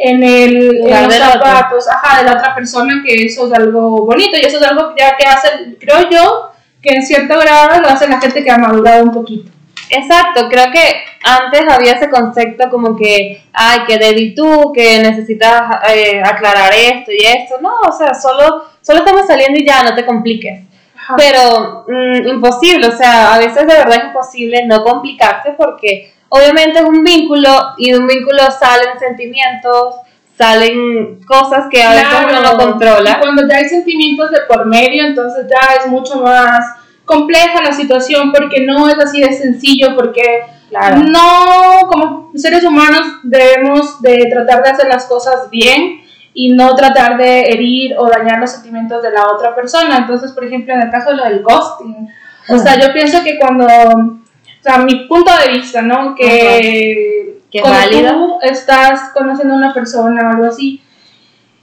en 0.00 0.22
el 0.22 0.76
en 0.86 0.90
los 1.08 1.16
otro. 1.16 1.32
zapatos 1.32 1.88
ajá, 1.88 2.18
de 2.18 2.24
la 2.30 2.36
otra 2.36 2.54
persona 2.54 3.02
que 3.04 3.24
eso 3.26 3.48
es 3.48 3.52
algo 3.52 4.06
bonito 4.06 4.36
y 4.40 4.46
eso 4.46 4.58
es 4.58 4.62
algo 4.62 4.94
ya 4.96 5.16
que 5.16 5.26
hace 5.26 5.76
creo 5.80 6.08
yo 6.08 6.52
que 6.80 6.90
en 6.94 7.02
cierto 7.04 7.36
grado 7.36 7.80
lo 7.80 7.88
hace 7.88 8.06
la 8.06 8.20
gente 8.20 8.44
que 8.44 8.50
ha 8.52 8.58
madurado 8.58 9.02
un 9.02 9.10
poquito 9.10 9.50
Exacto, 9.90 10.48
creo 10.48 10.70
que 10.70 11.04
antes 11.24 11.62
había 11.68 11.92
ese 11.92 12.10
concepto 12.10 12.68
como 12.70 12.96
que, 12.96 13.42
ay, 13.52 13.80
que 13.86 13.98
débil 13.98 14.34
tú, 14.34 14.72
que 14.72 14.98
necesitas 15.00 15.62
eh, 15.94 16.22
aclarar 16.22 16.72
esto 16.74 17.10
y 17.12 17.24
esto. 17.24 17.56
No, 17.60 17.72
o 17.88 17.92
sea, 17.92 18.14
solo, 18.14 18.64
solo 18.80 19.00
estamos 19.00 19.26
saliendo 19.26 19.58
y 19.58 19.66
ya, 19.66 19.82
no 19.82 19.94
te 19.94 20.04
compliques. 20.04 20.60
Ajá. 20.96 21.16
Pero 21.16 21.84
mm, 21.88 22.28
imposible, 22.28 22.86
o 22.86 22.96
sea, 22.96 23.34
a 23.34 23.38
veces 23.38 23.66
de 23.66 23.74
verdad 23.74 23.98
es 23.98 24.04
imposible 24.04 24.66
no 24.66 24.84
complicarse 24.84 25.52
porque 25.52 26.12
obviamente 26.28 26.78
es 26.80 26.84
un 26.84 27.02
vínculo 27.02 27.48
y 27.78 27.92
de 27.92 27.98
un 27.98 28.06
vínculo 28.06 28.38
salen 28.50 28.98
sentimientos, 28.98 29.94
salen 30.36 31.20
cosas 31.26 31.66
que 31.70 31.82
a 31.82 31.90
veces 31.90 32.14
uno 32.28 32.40
no 32.40 32.52
y 32.52 32.56
controla. 32.56 33.18
cuando 33.20 33.46
ya 33.48 33.56
hay 33.56 33.68
sentimientos 33.68 34.30
de 34.30 34.40
por 34.42 34.66
medio 34.66 35.04
entonces 35.04 35.46
ya 35.48 35.74
es 35.74 35.86
mucho 35.86 36.20
más 36.20 36.77
compleja 37.08 37.60
la 37.64 37.72
situación 37.72 38.30
porque 38.30 38.64
no 38.64 38.88
es 38.88 38.96
así 38.98 39.20
de 39.20 39.32
sencillo 39.32 39.96
porque 39.96 40.22
Claro. 40.68 40.98
no 40.98 41.88
como 41.88 42.30
seres 42.36 42.62
humanos 42.62 43.00
debemos 43.22 44.00
de 44.02 44.26
tratar 44.30 44.62
de 44.62 44.68
hacer 44.70 44.86
las 44.86 45.06
cosas 45.06 45.48
bien 45.50 46.02
y 46.34 46.50
no 46.52 46.76
tratar 46.76 47.16
de 47.16 47.40
herir 47.50 47.94
o 47.98 48.06
dañar 48.08 48.38
los 48.38 48.50
sentimientos 48.52 49.02
de 49.02 49.10
la 49.10 49.26
otra 49.28 49.54
persona. 49.56 49.96
Entonces, 49.96 50.30
por 50.32 50.44
ejemplo, 50.44 50.74
en 50.74 50.82
el 50.82 50.90
caso 50.90 51.10
de 51.10 51.16
lo 51.16 51.24
del 51.24 51.42
ghosting, 51.42 52.08
o 52.50 52.58
sea, 52.58 52.78
yo 52.78 52.92
pienso 52.92 53.24
que 53.24 53.38
cuando, 53.38 53.64
o 53.66 54.18
sea, 54.62 54.78
mi 54.78 55.06
punto 55.06 55.32
de 55.44 55.52
vista, 55.58 55.80
¿no? 55.82 56.14
Que, 56.14 57.38
cuando 57.62 57.78
válido. 57.80 58.12
tú 58.12 58.38
estás 58.42 59.10
conociendo 59.14 59.54
a 59.54 59.56
una 59.56 59.72
persona 59.74 60.28
o 60.28 60.30
algo 60.32 60.44
así, 60.44 60.82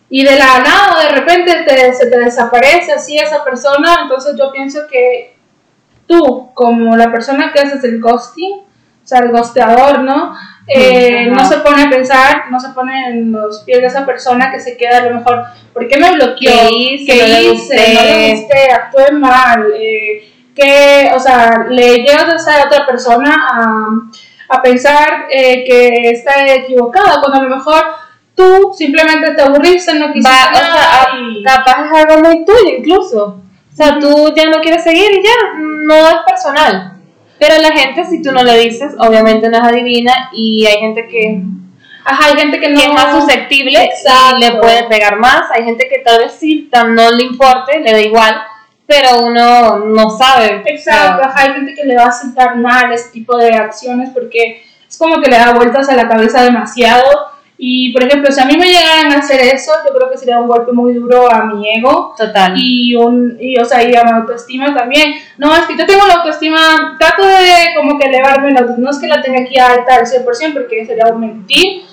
y 0.10 0.24
de 0.24 0.36
la 0.36 0.60
nada 0.60 0.96
o 0.96 1.00
de 1.00 1.10
repente 1.10 1.64
te- 1.68 1.94
se 1.94 2.08
te 2.08 2.20
desaparece 2.20 2.92
así 2.92 3.18
esa 3.18 3.44
persona, 3.44 4.00
entonces 4.04 4.36
yo 4.38 4.52
pienso 4.52 4.80
que 4.92 5.35
tú, 6.08 6.50
como 6.54 6.96
la 6.96 7.12
persona 7.12 7.52
que 7.54 7.60
haces 7.60 7.84
el 7.84 8.00
ghosting, 8.02 8.54
o 8.60 9.08
sea, 9.08 9.20
el 9.20 9.32
ghosteador, 9.32 10.00
¿no? 10.00 10.34
Eh, 10.68 11.28
no 11.30 11.48
se 11.48 11.58
pone 11.58 11.84
a 11.84 11.90
pensar, 11.92 12.46
no 12.50 12.60
se 12.60 12.70
pone 12.70 13.10
en 13.10 13.32
los 13.32 13.60
pies 13.64 13.82
de 13.82 13.86
esa 13.88 14.04
persona 14.06 14.52
que 14.52 14.60
se 14.60 14.76
queda 14.78 14.98
a 14.98 15.06
lo 15.10 15.16
mejor, 15.18 15.44
¿por 15.74 15.88
qué 15.88 15.98
me 16.00 16.12
bloqueó? 16.14 16.52
¿Qué 16.70 16.70
hice? 16.76 17.14
¿Qué 17.14 17.22
No 17.22 17.28
le 17.28 17.44
hice? 17.44 17.76
gusté. 17.76 17.94
No 17.94 18.02
le 18.02 18.32
gusté, 18.36 18.72
actué 18.72 19.12
mal, 19.12 19.66
eh, 19.80 20.32
que, 20.56 21.12
o 21.16 21.20
sea, 21.20 21.68
le 21.70 21.98
llevas 21.98 22.30
a 22.30 22.36
esa 22.36 22.66
otra 22.66 22.86
persona 22.88 23.36
a, 23.52 24.56
a 24.58 24.62
pensar 24.64 25.28
eh, 25.30 25.64
que 25.68 26.10
está 26.12 26.48
equivocada, 26.56 27.20
cuando 27.22 27.42
a 27.42 27.44
lo 27.44 27.56
mejor 27.58 27.84
tú 28.36 28.74
simplemente 28.76 29.34
te 29.36 29.42
aburriste, 29.44 29.94
no 30.00 30.12
quisiste 30.12 30.30
Va, 30.30 30.52
o 30.52 30.56
sea, 30.56 30.68
nada 30.68 31.04
a- 31.04 31.20
y- 31.20 31.44
capaz 31.44 31.86
es 31.86 31.92
algo 32.10 32.24
muy 32.28 32.44
tuyo 32.44 32.76
incluso. 32.80 33.42
O 33.76 33.78
sea, 33.78 34.00
tú 34.00 34.34
ya 34.34 34.46
no 34.46 34.62
quieres 34.62 34.86
seguir 34.86 35.12
y 35.12 35.22
ya, 35.22 35.60
no 35.60 35.96
es 36.08 36.16
personal. 36.26 36.94
Pero 37.38 37.62
la 37.62 37.72
gente, 37.74 38.06
si 38.06 38.22
tú 38.22 38.32
no 38.32 38.42
le 38.42 38.58
dices, 38.58 38.94
obviamente 38.98 39.50
no 39.50 39.58
es 39.58 39.64
adivina 39.64 40.30
y 40.32 40.66
hay 40.66 40.78
gente 40.78 41.10
que, 41.10 41.42
Ajá, 42.06 42.28
hay 42.28 42.40
gente 42.40 42.58
que 42.58 42.70
no... 42.70 42.80
que 42.80 42.86
es 42.86 42.94
más 42.94 43.12
susceptible 43.20 43.84
Exacto. 43.84 44.38
y 44.38 44.40
le 44.40 44.52
puede 44.62 44.84
pegar 44.84 45.18
más. 45.18 45.52
Hay 45.52 45.66
gente 45.66 45.90
que 45.90 46.00
tal 46.00 46.20
vez 46.20 46.32
sí, 46.40 46.70
no 46.88 47.12
le 47.12 47.24
importe, 47.24 47.82
le 47.82 47.92
da 47.92 48.00
igual, 48.00 48.42
pero 48.88 49.26
uno 49.26 49.80
no 49.80 50.10
sabe. 50.10 50.64
Exacto, 50.68 51.24
ajá, 51.24 51.42
hay 51.42 51.54
gente 51.56 51.74
que 51.74 51.84
le 51.84 51.98
va 51.98 52.06
a 52.06 52.12
sentar 52.14 52.56
mal 52.56 52.94
este 52.94 53.12
tipo 53.12 53.36
de 53.36 53.50
acciones 53.56 54.12
porque 54.14 54.64
es 54.88 54.98
como 54.98 55.20
que 55.20 55.30
le 55.30 55.38
da 55.38 55.52
vueltas 55.52 55.90
a 55.90 55.96
la 55.98 56.08
cabeza 56.08 56.44
demasiado. 56.44 57.04
Y 57.58 57.94
por 57.94 58.04
ejemplo, 58.04 58.32
si 58.32 58.42
a 58.42 58.46
mí 58.46 58.58
me 58.58 58.68
llegaran 58.68 59.14
a 59.14 59.20
hacer 59.20 59.40
eso, 59.42 59.72
yo 59.88 59.94
creo 59.94 60.12
que 60.12 60.18
sería 60.18 60.40
un 60.40 60.48
golpe 60.48 60.74
muy 60.74 60.94
duro 60.94 61.32
a 61.32 61.46
mi 61.46 61.70
ego 61.70 62.14
Total. 62.18 62.54
y, 62.58 62.96
un, 62.96 63.38
y, 63.40 63.58
o 63.58 63.64
sea, 63.64 63.82
y 63.82 63.96
a 63.96 64.04
mi 64.04 64.12
autoestima 64.12 64.76
también. 64.76 65.14
No, 65.38 65.56
es 65.56 65.62
que 65.66 65.78
yo 65.78 65.86
tengo 65.86 66.06
la 66.06 66.16
autoestima, 66.16 66.98
trato 67.00 67.26
de 67.26 67.74
como 67.76 67.98
que 67.98 68.10
elevarme 68.10 68.52
la 68.52 68.60
autoestima, 68.62 68.90
no 68.90 68.92
es 68.92 69.00
que 69.00 69.08
la 69.08 69.22
tenga 69.22 69.42
aquí 69.42 69.58
alta 69.58 69.96
al 69.96 70.06
100% 70.06 70.54
porque 70.54 70.86
sería 70.86 71.06
un 71.08 71.22
mentir, 71.22 71.84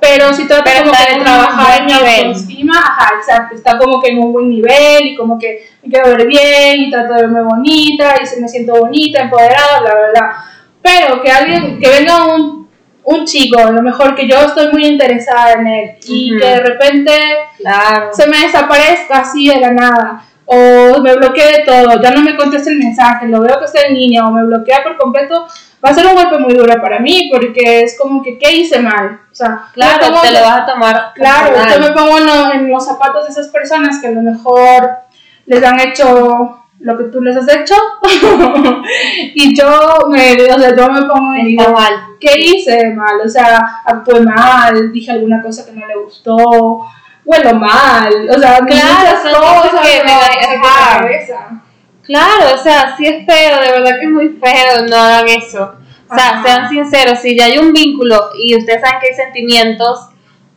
pero 0.00 0.32
sí 0.32 0.46
trato 0.46 0.62
Pero 0.64 0.84
como 0.84 0.92
que 0.92 1.14
de 1.14 1.20
trabajar 1.24 1.80
en 1.80 1.86
mi 1.86 1.92
autoestima, 1.92 2.78
ajá, 2.78 3.14
exacto, 3.18 3.56
está 3.56 3.76
como 3.76 4.00
que 4.00 4.12
en 4.12 4.20
un 4.20 4.32
buen 4.32 4.48
nivel 4.48 5.04
y 5.04 5.16
como 5.16 5.36
que 5.36 5.66
me 5.82 5.90
quiero 5.90 6.10
ver 6.10 6.28
bien 6.28 6.82
y 6.82 6.90
trato 6.90 7.14
de 7.14 7.22
verme 7.22 7.42
bonita 7.42 8.14
y 8.16 8.40
me 8.40 8.48
siento 8.48 8.74
bonita, 8.76 9.22
empoderada, 9.22 9.80
bla, 9.80 9.94
bla, 9.94 10.10
bla. 10.12 10.44
Pero 10.80 11.20
que 11.20 11.30
alguien, 11.32 11.80
que 11.80 11.88
venga 11.88 12.24
un, 12.24 12.67
un 13.10 13.24
chico, 13.24 13.58
a 13.58 13.70
lo 13.70 13.82
mejor 13.82 14.14
que 14.14 14.28
yo 14.28 14.36
estoy 14.40 14.70
muy 14.70 14.84
interesada 14.86 15.52
en 15.54 15.66
él 15.66 15.90
y 16.06 16.36
que 16.38 16.46
de 16.46 16.60
repente 16.60 17.12
Claro. 17.56 18.10
se 18.12 18.26
me 18.28 18.38
desaparezca 18.40 19.20
así 19.20 19.48
de 19.48 19.60
la 19.60 19.70
nada 19.72 20.22
o 20.44 21.00
me 21.02 21.14
bloquee 21.16 21.58
de 21.58 21.64
todo, 21.64 22.00
ya 22.02 22.10
no 22.10 22.20
me 22.22 22.36
conteste 22.36 22.70
el 22.70 22.78
mensaje, 22.78 23.26
lo 23.28 23.40
veo 23.40 23.58
que 23.58 23.64
está 23.66 23.82
en 23.86 23.94
línea 23.94 24.26
o 24.26 24.30
me 24.30 24.44
bloquea 24.44 24.82
por 24.82 24.96
completo, 24.96 25.46
va 25.84 25.90
a 25.90 25.94
ser 25.94 26.06
un 26.06 26.14
golpe 26.14 26.38
muy 26.38 26.54
duro 26.54 26.74
para 26.82 26.98
mí 27.00 27.28
porque 27.32 27.82
es 27.82 27.98
como 27.98 28.22
que, 28.22 28.38
¿qué 28.38 28.52
hice 28.56 28.78
mal? 28.80 29.20
O 29.30 29.34
sea, 29.34 29.66
Claro, 29.72 29.98
te 30.22 30.30
lo 30.30 30.40
vas 30.40 30.60
a 30.60 30.66
tomar. 30.66 31.12
Claro, 31.14 31.54
personal. 31.54 31.74
yo 31.74 31.88
me 31.88 31.92
pongo 31.94 32.18
en 32.52 32.70
los 32.70 32.84
zapatos 32.84 33.24
de 33.24 33.30
esas 33.32 33.48
personas 33.48 34.00
que 34.00 34.08
a 34.08 34.10
lo 34.12 34.22
mejor 34.22 34.90
les 35.46 35.62
han 35.64 35.80
hecho 35.80 36.58
lo 36.80 36.96
que 36.96 37.04
tú 37.04 37.20
les 37.20 37.36
has 37.36 37.48
hecho 37.48 37.74
y 39.34 39.54
yo 39.54 40.08
me, 40.08 40.32
o 40.34 40.58
sea, 40.58 40.76
yo 40.76 40.88
me 40.90 41.02
pongo 41.02 41.34
y 41.34 41.44
digo, 41.46 41.72
mal. 41.72 41.92
¿qué 42.20 42.32
hice 42.38 42.94
mal? 42.94 43.20
O 43.24 43.28
sea, 43.28 43.82
actué 43.84 44.20
mal, 44.20 44.92
dije 44.92 45.10
alguna 45.10 45.42
cosa 45.42 45.66
que 45.66 45.72
no 45.72 45.86
le 45.86 45.96
gustó, 45.96 46.86
huelo 47.24 47.54
mal, 47.54 48.28
o 48.30 48.38
sea, 48.38 48.58
Claro, 48.58 49.16
son 49.22 49.40
cosas 49.40 49.70
cosas 49.70 49.86
que 49.86 50.04
me 50.04 50.12
la 50.12 50.98
cabeza. 50.98 51.62
Claro, 52.02 52.54
o 52.54 52.58
sea, 52.58 52.96
sí 52.96 53.06
es 53.06 53.26
feo, 53.26 53.60
de 53.60 53.70
verdad 53.72 53.98
que 54.00 54.06
es 54.06 54.10
muy 54.10 54.28
feo, 54.30 54.86
no 54.88 54.96
hagan 54.96 55.28
eso. 55.28 55.74
O 56.10 56.14
sea, 56.14 56.30
Ajá. 56.30 56.42
sean 56.42 56.68
sinceros, 56.70 57.18
si 57.18 57.36
ya 57.36 57.44
hay 57.46 57.58
un 57.58 57.74
vínculo 57.74 58.30
y 58.34 58.56
ustedes 58.56 58.80
saben 58.80 58.98
que 58.98 59.08
hay 59.08 59.14
sentimientos, 59.14 60.08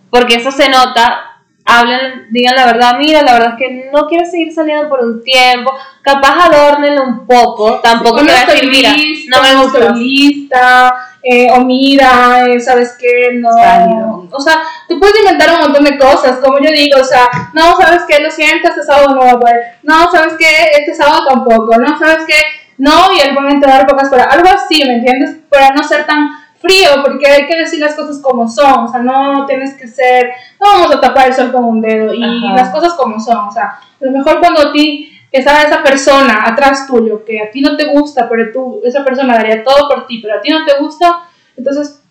porque 0.10 0.36
eso 0.36 0.50
se 0.50 0.70
nota, 0.70 1.31
hablen, 1.80 2.28
digan 2.30 2.56
la 2.56 2.66
verdad, 2.66 2.98
mira, 2.98 3.22
la 3.22 3.34
verdad 3.34 3.56
es 3.58 3.58
que 3.58 3.90
no 3.92 4.08
quiero 4.08 4.26
seguir 4.26 4.54
saliendo 4.54 4.90
por 4.90 5.00
un 5.00 5.24
tiempo, 5.24 5.72
capaz 6.02 6.46
adórnenlo 6.46 7.04
un 7.04 7.28
poco, 7.28 7.80
tampoco 7.80 8.22
no 8.22 8.32
estoy 8.32 8.56
decir, 8.56 8.70
mira, 8.70 8.94
lista, 8.94 9.38
no 9.38 9.44
me 9.44 9.64
gusta. 9.64 9.80
estoy 9.80 10.00
lista, 10.00 10.94
eh, 11.24 11.52
o 11.52 11.62
mira, 11.62 12.46
eh, 12.48 12.60
¿sabes 12.60 12.98
qué? 13.00 13.32
No. 13.34 14.28
O 14.32 14.40
sea, 14.40 14.62
tú 14.88 15.00
puedes 15.00 15.20
inventar 15.20 15.54
un 15.54 15.62
montón 15.62 15.84
de 15.84 15.98
cosas, 15.98 16.40
como 16.40 16.60
yo 16.60 16.72
digo, 16.72 17.00
o 17.00 17.04
sea, 17.04 17.30
no, 17.54 17.76
¿sabes 17.76 18.02
qué? 18.08 18.22
Lo 18.22 18.32
siento, 18.32 18.70
este 18.70 18.84
sábado 18.84 19.16
no 19.16 19.22
voy 19.22 19.30
a 19.30 19.40
poder. 19.40 19.56
No, 19.84 20.12
¿sabes 20.12 20.34
qué? 20.40 20.72
Este 20.80 20.96
sábado 20.96 21.26
tampoco. 21.28 21.78
No, 21.78 21.98
¿sabes 22.00 22.26
qué? 22.28 22.36
No, 22.78 23.14
y 23.16 23.20
el 23.20 23.34
momento 23.34 23.68
de 23.68 23.74
dar 23.74 23.86
pocas 23.86 24.10
palabras. 24.10 24.36
Algo 24.36 24.50
así, 24.50 24.84
¿me 24.84 24.96
entiendes? 24.96 25.38
Para 25.50 25.70
no 25.70 25.84
ser 25.84 26.06
tan 26.06 26.41
frío, 26.62 27.04
porque 27.04 27.28
hay 27.28 27.48
que 27.48 27.58
decir 27.58 27.80
las 27.80 27.96
cosas 27.96 28.20
como 28.20 28.48
son, 28.48 28.86
o 28.86 28.88
sea, 28.88 29.02
no 29.02 29.46
tienes 29.46 29.74
que 29.76 29.88
ser, 29.88 30.32
no 30.60 30.72
vamos 30.72 30.96
a 30.96 31.02
tapar 31.02 31.28
el 31.28 31.34
sol 31.34 31.52
con 31.52 31.66
un 31.66 31.82
dedo, 31.82 32.14
y 32.14 32.24
Ajá. 32.24 32.56
las 32.56 32.70
cosas 32.70 32.94
como 32.94 33.20
son, 33.20 33.48
o 33.48 33.52
sea, 33.52 33.66
a 33.66 34.06
lo 34.06 34.12
mejor 34.12 34.40
cuando 34.40 34.62
a 34.62 34.72
ti 34.72 35.12
está 35.32 35.64
esa 35.64 35.82
persona 35.82 36.44
atrás 36.46 36.88
tuyo 36.88 37.24
que 37.26 37.42
a 37.42 37.52
ti 37.52 37.62
no 37.62 37.76
te 37.76 37.86
gusta, 37.86 38.28
pero 38.30 38.52
tú, 38.52 38.82
esa 38.84 39.04
persona 39.04 39.36
daría 39.36 39.64
todo 39.64 39.90
por 39.90 40.06
ti, 40.06 40.20
pero 40.22 40.38
a 40.38 40.42
ti 40.42 40.50
no 40.50 40.66
te 40.66 40.78
gusta, 40.80 41.22
entonces 41.58 42.04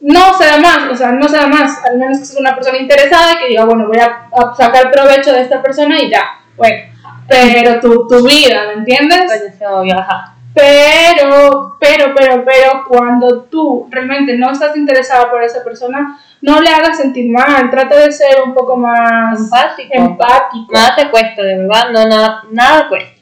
no 0.00 0.32
se 0.34 0.46
da 0.46 0.58
más, 0.58 0.90
o 0.90 0.96
sea, 0.96 1.12
no 1.12 1.28
se 1.28 1.36
da 1.36 1.46
más, 1.46 1.84
al 1.84 1.98
menos 1.98 2.18
que 2.18 2.24
seas 2.24 2.40
una 2.40 2.54
persona 2.54 2.78
interesada 2.78 3.32
y 3.32 3.36
que 3.38 3.48
diga, 3.48 3.64
bueno, 3.64 3.86
voy 3.86 3.98
a, 3.98 4.28
a 4.32 4.54
sacar 4.54 4.90
provecho 4.90 5.32
de 5.32 5.42
esta 5.42 5.60
persona 5.60 6.00
y 6.00 6.10
ya, 6.10 6.22
bueno, 6.56 6.84
pero 7.28 7.80
tu, 7.80 8.08
tu 8.08 8.26
vida, 8.26 8.66
¿me 8.68 8.72
entiendes? 8.74 9.30
Obvio, 9.66 9.98
ajá. 9.98 10.34
Pero, 10.54 11.76
pero, 11.78 12.12
pero, 12.14 12.44
pero, 12.44 12.84
cuando 12.88 13.42
tú 13.44 13.86
realmente 13.90 14.36
no 14.36 14.50
estás 14.50 14.76
interesada 14.76 15.30
por 15.30 15.42
esa 15.42 15.62
persona, 15.62 16.18
no 16.42 16.60
le 16.60 16.70
hagas 16.70 16.96
sentir 16.96 17.30
mal, 17.30 17.70
trata 17.70 17.96
de 17.96 18.10
ser 18.10 18.42
un 18.44 18.52
poco 18.54 18.76
más 18.76 19.38
Empático. 19.38 19.88
empático. 19.92 20.72
Nada 20.72 20.96
te 20.96 21.10
cuesta, 21.10 21.42
de 21.42 21.58
verdad, 21.58 21.90
no, 21.92 22.04
nada, 22.06 22.42
nada 22.50 22.88
cuesta. 22.88 23.20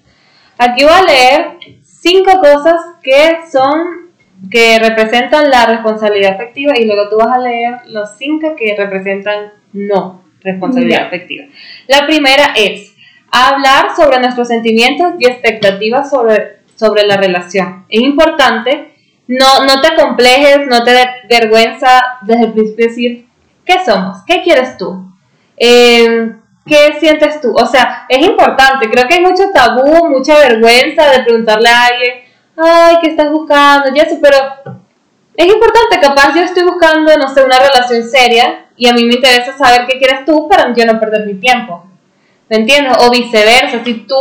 Aquí 0.59 0.85
voy 0.85 0.93
a 0.93 1.03
leer 1.03 1.57
cinco 1.83 2.41
cosas 2.41 2.81
que 3.03 3.39
son, 3.53 4.09
que 4.51 4.79
representan 4.79 5.51
la 5.51 5.67
responsabilidad 5.67 6.35
afectiva 6.35 6.73
y 6.79 6.85
luego 6.87 7.09
tú 7.09 7.19
vas 7.19 7.37
a 7.37 7.41
leer 7.41 7.75
los 7.87 8.17
cinco 8.17 8.55
que 8.57 8.75
representan 8.77 9.53
no 9.73 10.25
responsabilidad 10.41 11.01
Ya. 11.01 11.07
afectiva. 11.07 11.45
La 11.89 12.07
primera 12.07 12.53
es 12.57 12.95
hablar 13.31 13.95
sobre 13.97 14.19
nuestros 14.21 14.49
sentimientos 14.49 15.15
y 15.19 15.27
expectativas 15.27 16.09
sobre, 16.09 16.58
sobre 16.79 17.07
la 17.07 17.17
relación. 17.17 17.85
Es 17.89 18.01
importante, 18.01 18.95
no, 19.27 19.65
no 19.65 19.81
te 19.81 19.95
complejes, 19.95 20.67
no 20.69 20.85
te 20.85 20.93
dé 20.93 21.07
vergüenza 21.29 22.19
desde 22.23 22.45
el 22.45 22.53
principio 22.53 22.87
decir, 22.87 23.27
¿qué 23.65 23.85
somos? 23.85 24.19
¿Qué 24.27 24.43
quieres 24.43 24.77
tú? 24.77 25.13
Eh, 25.57 26.33
¿Qué 26.67 26.97
sientes 27.01 27.41
tú? 27.41 27.53
O 27.55 27.67
sea, 27.67 28.07
es 28.09 28.25
importante. 28.25 28.89
Creo 28.91 29.09
que 29.09 29.15
hay 29.15 29.21
mucho 29.23 29.51
tabú, 29.53 30.09
mucha 30.09 30.39
vergüenza 30.39 31.11
de 31.11 31.25
preguntarle 31.25 31.69
a 31.69 31.87
alguien, 31.87 32.15
ay, 32.57 32.97
¿qué 33.01 33.09
estás 33.09 33.31
buscando? 33.31 33.91
Y 33.95 34.01
eso, 34.01 34.17
pero 34.23 34.37
es 35.35 35.47
importante. 35.47 35.99
Capaz 36.01 36.35
yo 36.35 36.43
estoy 36.43 36.65
buscando, 36.65 37.17
no 37.17 37.33
sé, 37.33 37.43
una 37.43 37.59
relación 37.59 38.09
seria 38.09 38.67
y 38.77 38.87
a 38.87 38.93
mí 38.93 39.05
me 39.05 39.15
interesa 39.15 39.57
saber 39.57 39.87
qué 39.87 39.99
quieres 39.99 40.25
tú 40.25 40.49
para 40.49 40.73
yo 40.75 40.85
no 40.85 41.01
perder 41.01 41.27
mi 41.27 41.35
tiempo. 41.35 41.85
¿Me 42.49 42.59
entiendes? 42.59 42.97
O 43.01 43.11
viceversa. 43.11 43.83
Si 43.85 44.07
tú 44.07 44.21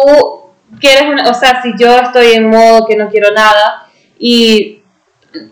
quieres, 0.79 1.03
una, 1.03 1.29
o 1.29 1.33
sea, 1.33 1.61
si 1.61 1.73
yo 1.77 1.97
estoy 1.99 2.33
en 2.33 2.49
modo 2.49 2.85
que 2.85 2.95
no 2.95 3.09
quiero 3.09 3.31
nada 3.31 3.87
y 4.19 4.81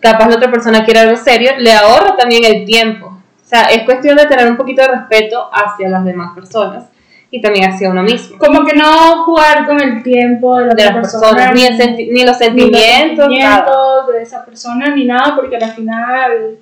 capaz 0.00 0.28
la 0.28 0.36
otra 0.36 0.50
persona 0.50 0.84
quiere 0.84 1.00
algo 1.00 1.16
serio, 1.16 1.52
le 1.58 1.72
ahorro 1.72 2.14
también 2.16 2.44
el 2.44 2.64
tiempo. 2.64 3.06
O 3.06 3.48
sea, 3.48 3.62
es 3.64 3.84
cuestión 3.84 4.16
de 4.16 4.26
tener 4.26 4.48
un 4.48 4.56
poquito 4.56 4.82
de 4.82 4.88
respeto 4.88 5.48
hacia 5.52 5.88
las 5.88 6.04
demás 6.04 6.34
personas 6.34 6.86
y 7.30 7.40
también 7.40 7.70
hacia 7.70 7.90
uno 7.90 8.02
mismo. 8.02 8.38
Como 8.38 8.64
que 8.64 8.74
no 8.74 9.24
jugar 9.24 9.66
con 9.66 9.80
el 9.80 10.02
tiempo 10.02 10.56
de 10.56 10.66
la 10.66 10.74
De 10.74 10.82
otra 10.82 11.00
las 11.00 11.12
persona, 11.12 11.52
personas, 11.52 11.54
ni, 11.54 11.64
el 11.64 11.96
ni 11.96 11.98
los 11.98 12.12
ni 12.12 12.24
los 12.24 12.38
sentimientos, 12.38 13.24
sentimientos 13.26 14.06
de 14.12 14.22
esa 14.22 14.44
persona, 14.44 14.94
ni 14.94 15.04
nada, 15.04 15.36
porque 15.36 15.56
al 15.56 15.70
final 15.70 16.58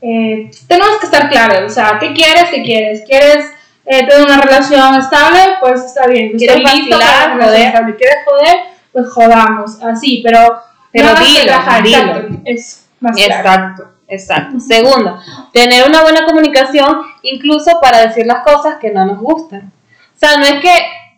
eh, 0.00 0.50
tenemos 0.66 0.98
que 0.98 1.06
estar 1.06 1.28
claros, 1.28 1.70
o 1.70 1.74
sea, 1.74 1.96
¿qué 1.98 2.12
quieres? 2.12 2.50
¿Qué 2.50 2.62
quieres? 2.62 3.02
¿Quieres 3.06 3.55
eh, 3.86 4.06
tener 4.06 4.24
una 4.26 4.38
relación 4.40 4.94
estable? 4.96 5.38
Pues 5.60 5.84
está 5.84 6.06
bien. 6.06 6.32
¿Quieres 6.36 6.62
vacilar, 6.62 7.40
joder? 7.40 7.72
¿Quieres 7.96 8.16
joder? 8.26 8.56
Pues 8.92 9.08
jodamos, 9.12 9.82
así, 9.82 10.22
pero... 10.24 10.60
Pero 10.92 11.14
que 11.14 11.24
dilo, 11.24 11.42
relajar, 11.44 11.82
dilo. 11.82 11.98
exacto, 11.98 12.40
Es 12.46 12.86
más 13.00 13.16
claro. 13.16 13.34
Exacto, 13.34 13.88
exacto. 14.08 14.60
Segundo, 14.60 15.20
tener 15.52 15.86
una 15.86 16.00
buena 16.02 16.24
comunicación 16.24 17.02
incluso 17.22 17.78
para 17.82 17.98
decir 18.06 18.26
las 18.26 18.42
cosas 18.42 18.76
que 18.80 18.90
no 18.92 19.04
nos 19.04 19.18
gustan. 19.18 19.70
O 20.14 20.18
sea, 20.18 20.38
no 20.38 20.44
es 20.46 20.60
que 20.60 20.72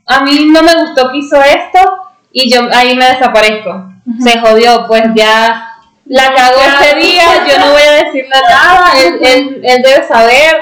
a 0.06 0.20
mí 0.24 0.48
no 0.52 0.62
me 0.62 0.74
gustó 0.74 1.10
que 1.10 1.18
hizo 1.18 1.40
esto 1.40 1.78
y 2.32 2.52
yo 2.52 2.62
ahí 2.74 2.96
me 2.96 3.04
desaparezco. 3.04 3.92
Se 4.20 4.40
jodió, 4.40 4.86
pues 4.88 5.04
ya 5.14 5.74
la 6.06 6.34
cagó 6.34 6.56
ese 6.60 6.96
día, 6.96 7.24
yo 7.46 7.58
no 7.58 7.70
voy 7.72 7.82
a 7.82 7.92
decirle 8.04 8.34
nada, 8.50 8.92
él, 8.98 9.18
él- 9.22 9.60
él 9.62 9.82
debe 9.82 10.04
saber, 10.08 10.56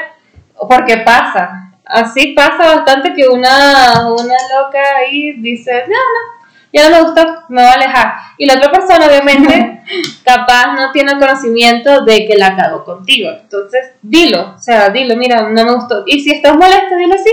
porque 0.68 0.98
pasa. 0.98 1.65
Así 1.96 2.34
pasa 2.34 2.76
bastante 2.76 3.14
que 3.14 3.26
una, 3.26 4.06
una 4.06 4.34
loca 4.54 4.78
ahí 4.98 5.32
dice, 5.40 5.72
no, 5.88 5.94
no, 5.94 6.46
ya 6.70 6.90
no 6.90 6.96
me 6.96 7.02
gustó, 7.04 7.26
me 7.48 7.62
voy 7.62 7.70
a 7.70 7.72
alejar. 7.72 8.14
Y 8.36 8.44
la 8.44 8.56
otra 8.56 8.70
persona, 8.70 9.06
obviamente, 9.06 9.80
capaz 10.24 10.74
no 10.74 10.92
tiene 10.92 11.18
conocimiento 11.18 12.04
de 12.04 12.26
que 12.26 12.36
la 12.36 12.54
cagó 12.54 12.84
contigo. 12.84 13.30
Entonces, 13.40 13.92
dilo, 14.02 14.56
o 14.56 14.58
sea, 14.58 14.90
dilo, 14.90 15.16
mira, 15.16 15.48
no 15.48 15.64
me 15.64 15.72
gustó. 15.72 16.02
Y 16.04 16.20
si 16.20 16.32
estás 16.32 16.54
molesto, 16.54 16.96
dilo 16.98 17.14
así. 17.14 17.30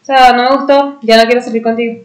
O 0.00 0.04
sea, 0.06 0.32
no 0.32 0.44
me 0.44 0.56
gustó, 0.56 0.98
ya 1.02 1.18
no 1.18 1.24
quiero 1.24 1.42
salir 1.42 1.62
contigo. 1.62 2.02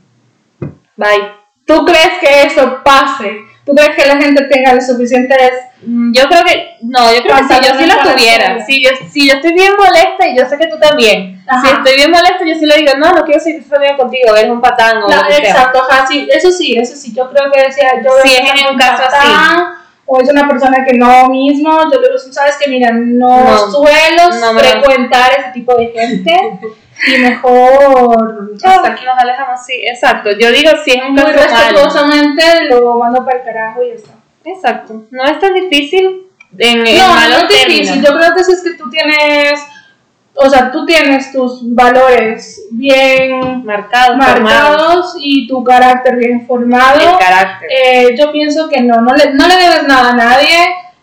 Bye. 0.97 1.31
¿Tú 1.65 1.85
crees 1.85 2.19
que 2.19 2.43
eso 2.47 2.81
pase? 2.83 3.43
¿Tú 3.65 3.73
crees 3.73 3.95
que 3.95 4.05
la 4.05 4.17
gente 4.21 4.43
tenga 4.45 4.73
los 4.73 4.85
suficientes 4.85 5.37
Mm, 5.85 6.13
Yo 6.13 6.23
creo 6.29 6.43
que, 6.45 6.77
no, 6.81 7.13
yo 7.13 7.21
creo 7.23 7.35
que 7.35 7.43
si 7.43 7.61
yo 7.61 7.77
sí 7.77 7.85
la 7.85 7.95
Pantalones 7.97 8.15
tuviera, 8.15 8.65
si 8.65 8.81
yo, 8.81 8.89
si 9.11 9.27
yo 9.27 9.33
estoy 9.35 9.53
bien 9.53 9.73
molesta 9.77 10.27
y 10.29 10.37
yo 10.37 10.47
sé 10.47 10.57
que 10.57 10.67
tú 10.67 10.79
también, 10.79 11.43
Ajá. 11.45 11.61
si 11.61 11.73
estoy 11.73 11.95
bien 11.97 12.09
molesta 12.09 12.39
yo 12.45 12.55
sí 12.55 12.65
le 12.65 12.77
digo, 12.77 12.93
no, 12.97 13.11
no 13.11 13.25
quiero 13.25 13.41
seguir 13.41 13.65
saliendo 13.67 13.97
contigo, 14.01 14.33
eres 14.33 14.49
un 14.49 14.61
patán 14.61 14.97
o 15.03 15.09
No, 15.09 15.15
lo 15.17 15.27
que 15.27 15.33
sea. 15.33 15.49
exacto, 15.49 15.81
ajá, 15.89 16.05
sí, 16.07 16.25
eso 16.31 16.51
sí, 16.51 16.77
eso 16.77 16.95
sí, 16.95 17.13
yo 17.13 17.29
creo 17.29 17.51
que 17.51 17.63
decía, 17.63 18.01
yo 18.01 18.11
Sí, 18.23 18.29
veo 18.29 18.53
es 18.53 18.61
en 18.61 18.71
un 18.71 18.77
caso 18.77 19.03
patán, 19.03 19.73
O 20.05 20.21
es 20.21 20.29
una 20.29 20.47
persona 20.47 20.85
que 20.85 20.93
no 20.97 21.27
mismo, 21.29 21.79
yo 21.91 21.99
le 21.99 22.07
digo, 22.07 22.17
sabes 22.31 22.55
que 22.57 22.69
mira, 22.69 22.91
no, 22.93 23.43
No, 23.43 23.57
suelo 23.71 24.29
no 24.39 24.59
frecuentar 24.59 25.31
ese 25.37 25.49
tipo 25.53 25.75
de 25.75 25.87
gente 25.87 26.59
y 27.07 27.17
mejor 27.19 28.51
Hasta 28.63 28.87
aquí 28.87 29.05
nos 29.05 29.17
alejamos, 29.17 29.59
sí, 29.65 29.73
exacto. 29.85 30.29
Yo 30.31 30.51
digo, 30.51 30.71
si 30.83 30.91
es 30.91 31.03
un 31.03 31.13
muy 31.13 31.23
caso 31.23 31.37
respetuosamente 31.37 32.43
lo 32.69 32.97
mando 32.97 33.25
para 33.25 33.39
el 33.39 33.43
carajo 33.43 33.83
y 33.83 33.89
ya 33.89 33.95
está. 33.95 34.11
Exacto, 34.45 35.03
no 35.11 35.23
es 35.23 35.39
tan 35.39 35.53
difícil 35.53 36.27
en, 36.57 36.85
en 36.85 36.97
No, 36.97 37.07
no 37.07 37.13
malos 37.13 37.43
es 37.49 37.65
difícil. 37.67 38.01
Yo 38.03 38.17
creo 38.17 38.33
que 38.35 38.43
si 38.43 38.51
es 38.53 38.63
que 38.63 38.73
tú 38.73 38.89
tienes, 38.89 39.65
o 40.35 40.49
sea, 40.49 40.71
tú 40.71 40.85
tienes 40.85 41.31
tus 41.31 41.73
valores 41.73 42.67
bien 42.71 43.63
formado, 43.63 44.17
marcados 44.17 45.15
y 45.19 45.47
tu 45.47 45.63
carácter 45.63 46.17
bien 46.17 46.45
formado. 46.45 46.99
el 46.99 47.17
carácter. 47.17 47.69
Eh, 47.71 48.15
yo 48.17 48.31
pienso 48.31 48.69
que 48.69 48.81
no, 48.81 49.01
no 49.01 49.13
le, 49.13 49.33
no 49.33 49.47
le 49.47 49.55
debes 49.55 49.83
nada 49.87 50.11
a 50.11 50.15
nadie 50.15 50.57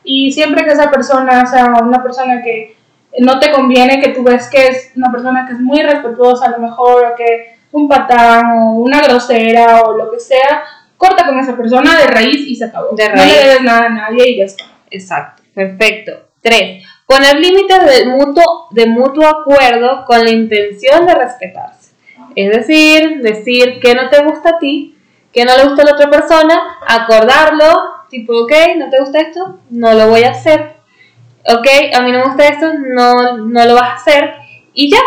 y 0.04 0.32
siempre 0.32 0.64
que 0.64 0.72
esa 0.72 0.90
persona 0.90 1.46
sea 1.46 1.66
una 1.66 2.02
persona 2.02 2.42
que 2.42 2.76
no 3.18 3.38
te 3.40 3.50
conviene, 3.52 4.00
que 4.00 4.10
tú 4.10 4.22
ves 4.22 4.48
que 4.48 4.66
es 4.68 4.92
una 4.96 5.10
persona 5.10 5.46
que 5.46 5.54
es 5.54 5.60
muy 5.60 5.82
respetuosa 5.82 6.46
a 6.46 6.50
lo 6.50 6.58
mejor, 6.58 7.04
o 7.06 7.14
que 7.16 7.56
un 7.72 7.88
patán 7.88 8.44
o 8.58 8.72
una 8.74 9.00
grosera 9.00 9.82
o 9.82 9.96
lo 9.96 10.10
que 10.10 10.18
sea, 10.20 10.62
corta 10.96 11.26
con 11.26 11.38
esa 11.38 11.56
persona 11.56 11.96
de 11.98 12.06
raíz 12.06 12.46
y 12.46 12.54
se 12.54 12.66
acabó. 12.66 12.94
De 12.96 13.08
No 13.08 13.14
raíz. 13.14 13.32
le 13.32 13.38
debes 13.48 13.62
nada 13.62 13.86
a 13.86 13.88
nadie 13.88 14.30
y 14.30 14.38
ya 14.38 14.44
está. 14.44 14.64
Exacto, 14.90 15.42
perfecto. 15.54 16.12
Tres, 16.40 16.84
poner 17.06 17.36
límites 17.38 17.84
de 17.86 18.06
mutuo, 18.06 18.68
de 18.70 18.86
mutuo 18.86 19.26
acuerdo 19.26 20.04
con 20.06 20.20
la 20.24 20.30
intención 20.30 21.06
de 21.06 21.14
respetarse. 21.14 21.90
Es 22.36 22.50
decir, 22.56 23.20
decir 23.22 23.80
que 23.80 23.94
no 23.94 24.08
te 24.08 24.22
gusta 24.24 24.50
a 24.50 24.58
ti, 24.58 24.96
que 25.32 25.44
no 25.44 25.56
le 25.56 25.64
gusta 25.64 25.82
a 25.82 25.84
la 25.86 25.92
otra 25.92 26.10
persona, 26.10 26.76
acordarlo, 26.86 27.66
tipo, 28.08 28.32
ok, 28.44 28.52
no 28.76 28.88
te 28.90 29.00
gusta 29.00 29.20
esto, 29.20 29.58
no 29.70 29.94
lo 29.94 30.08
voy 30.08 30.22
a 30.22 30.30
hacer. 30.30 30.76
Ok, 31.46 31.66
a 31.94 32.02
mí 32.02 32.12
no 32.12 32.18
me 32.18 32.24
gusta 32.24 32.48
esto, 32.48 32.72
no, 32.74 33.38
no 33.38 33.66
lo 33.66 33.74
vas 33.74 33.90
a 33.90 33.94
hacer. 33.96 34.34
Y 34.74 34.90
ya, 34.90 35.00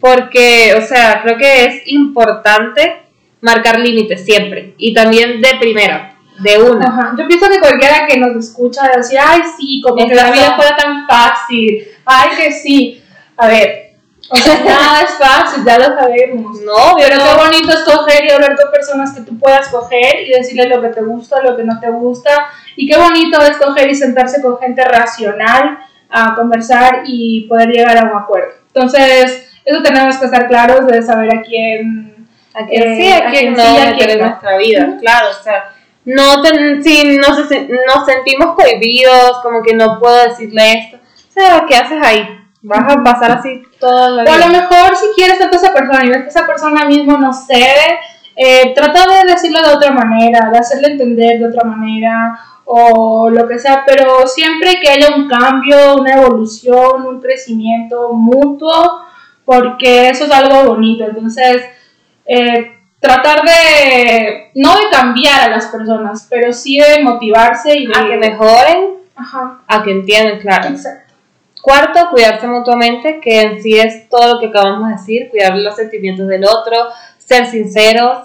porque, 0.00 0.74
o 0.76 0.82
sea, 0.82 1.22
creo 1.22 1.38
que 1.38 1.64
es 1.64 1.82
importante 1.86 3.02
marcar 3.40 3.78
límites 3.78 4.24
siempre. 4.24 4.74
Y 4.78 4.92
también 4.92 5.40
de 5.40 5.54
primera, 5.58 6.16
de 6.40 6.58
una. 6.58 6.86
Ajá. 6.86 7.14
Yo 7.18 7.26
pienso 7.26 7.48
que 7.48 7.60
cualquiera 7.60 8.06
que 8.06 8.18
nos 8.18 8.36
escucha 8.36 8.88
decir, 8.96 9.18
ay, 9.22 9.42
sí, 9.56 9.80
como 9.82 9.98
Es 9.98 10.08
que 10.08 10.14
la 10.14 10.30
vida 10.30 10.56
fuera 10.56 10.76
tan 10.76 11.06
fácil, 11.06 11.86
ay, 12.04 12.28
que 12.36 12.52
sí. 12.52 13.02
A 13.36 13.48
ver, 13.48 13.83
o 14.30 14.36
sea, 14.36 14.58
nada 14.64 15.02
es 15.02 15.10
fácil, 15.18 15.64
ya 15.64 15.78
lo 15.78 15.84
sabemos. 15.86 16.60
No, 16.60 16.94
Pero 16.98 17.16
no. 17.16 17.24
qué 17.24 17.34
bonito 17.44 17.70
escoger 17.72 18.24
y 18.24 18.30
hablar 18.30 18.56
con 18.56 18.70
personas 18.70 19.12
que 19.12 19.20
tú 19.22 19.38
puedas 19.38 19.68
coger 19.68 20.26
y 20.26 20.30
decirle 20.30 20.68
lo 20.68 20.80
que 20.80 20.88
te 20.88 21.02
gusta, 21.02 21.42
lo 21.42 21.56
que 21.56 21.64
no 21.64 21.78
te 21.80 21.90
gusta. 21.90 22.48
Y 22.76 22.88
qué 22.88 22.96
bonito 22.98 23.40
es 23.42 23.56
coger 23.58 23.90
y 23.90 23.94
sentarse 23.94 24.40
con 24.42 24.58
gente 24.58 24.84
racional 24.84 25.78
a 26.10 26.34
conversar 26.34 27.02
y 27.04 27.42
poder 27.48 27.68
llegar 27.68 27.98
a 27.98 28.02
un 28.04 28.16
acuerdo. 28.18 28.52
Entonces, 28.74 29.50
eso 29.64 29.82
tenemos 29.82 30.16
que 30.16 30.26
estar 30.26 30.48
claros 30.48 30.86
de 30.86 31.02
saber 31.02 31.36
a 31.36 31.42
quién. 31.42 32.26
A 32.54 32.66
quien 32.66 32.82
Eh, 32.82 32.96
sí, 32.96 33.12
a 33.12 33.30
quien 33.30 33.52
no, 33.54 33.62
sí, 33.64 33.76
a 33.78 33.90
en 33.90 34.18
no. 34.20 34.26
nuestra 34.26 34.56
vida, 34.58 34.96
claro, 35.00 35.26
o 35.30 35.42
sea, 35.42 35.72
no 36.04 36.40
ten- 36.40 36.82
si 36.84 37.16
nos, 37.18 37.36
nos 37.38 38.06
sentimos 38.06 38.54
cohibidos, 38.54 39.40
como 39.42 39.60
que 39.62 39.74
no 39.74 39.98
puedo 39.98 40.28
decirle 40.28 40.72
esto, 40.72 40.98
o 40.98 41.32
sea, 41.32 41.64
¿qué 41.68 41.74
haces 41.76 41.98
ahí? 42.00 42.40
Vas 42.66 42.92
a 42.92 43.02
pasar 43.02 43.30
así 43.32 43.62
toda 43.78 44.08
la 44.10 44.22
O 44.24 44.32
a 44.32 44.38
lo 44.38 44.48
vida. 44.48 44.60
mejor 44.60 44.96
si 44.96 45.06
quieres 45.14 45.38
tanto 45.38 45.56
a 45.56 45.60
esa 45.60 45.72
persona 45.74 46.04
y 46.04 46.08
ves 46.08 46.22
que 46.22 46.28
esa 46.28 46.46
persona 46.46 46.86
mismo 46.86 47.18
no 47.18 47.32
cede, 47.32 47.98
eh, 48.36 48.72
trata 48.74 49.04
de 49.06 49.30
decirlo 49.30 49.60
de 49.60 49.74
otra 49.74 49.92
manera, 49.92 50.50
de 50.50 50.58
hacerle 50.58 50.92
entender 50.92 51.38
de 51.38 51.48
otra 51.48 51.64
manera 51.64 52.38
o 52.64 53.28
lo 53.28 53.46
que 53.46 53.58
sea, 53.58 53.84
pero 53.86 54.26
siempre 54.26 54.80
que 54.80 54.88
haya 54.88 55.14
un 55.14 55.28
cambio, 55.28 55.96
una 55.96 56.14
evolución, 56.14 57.06
un 57.06 57.20
crecimiento 57.20 58.14
mutuo, 58.14 59.02
porque 59.44 60.08
eso 60.08 60.24
es 60.24 60.32
algo 60.32 60.64
bonito. 60.64 61.04
Entonces, 61.04 61.62
eh, 62.24 62.72
tratar 62.98 63.42
de, 63.42 64.50
no 64.54 64.74
de 64.76 64.88
cambiar 64.90 65.42
a 65.42 65.50
las 65.50 65.66
personas, 65.66 66.26
pero 66.30 66.50
sí 66.52 66.78
de 66.78 67.02
motivarse 67.04 67.76
y 67.76 67.86
de... 67.86 67.92
A 67.94 68.06
que 68.06 68.16
mejoren, 68.16 68.94
Ajá, 69.14 69.60
a 69.68 69.82
que 69.82 69.90
entiendan, 69.90 70.40
claro. 70.40 70.70
exacto. 70.70 71.03
Cuarto, 71.64 72.10
cuidarse 72.10 72.46
mutuamente, 72.46 73.20
que 73.22 73.40
en 73.40 73.62
sí 73.62 73.78
es 73.78 74.06
todo 74.10 74.34
lo 74.34 74.38
que 74.38 74.48
acabamos 74.48 74.86
de 74.86 74.96
decir, 74.96 75.30
cuidar 75.30 75.56
los 75.56 75.74
sentimientos 75.74 76.28
del 76.28 76.44
otro, 76.44 76.76
ser 77.16 77.46
sinceros. 77.46 78.18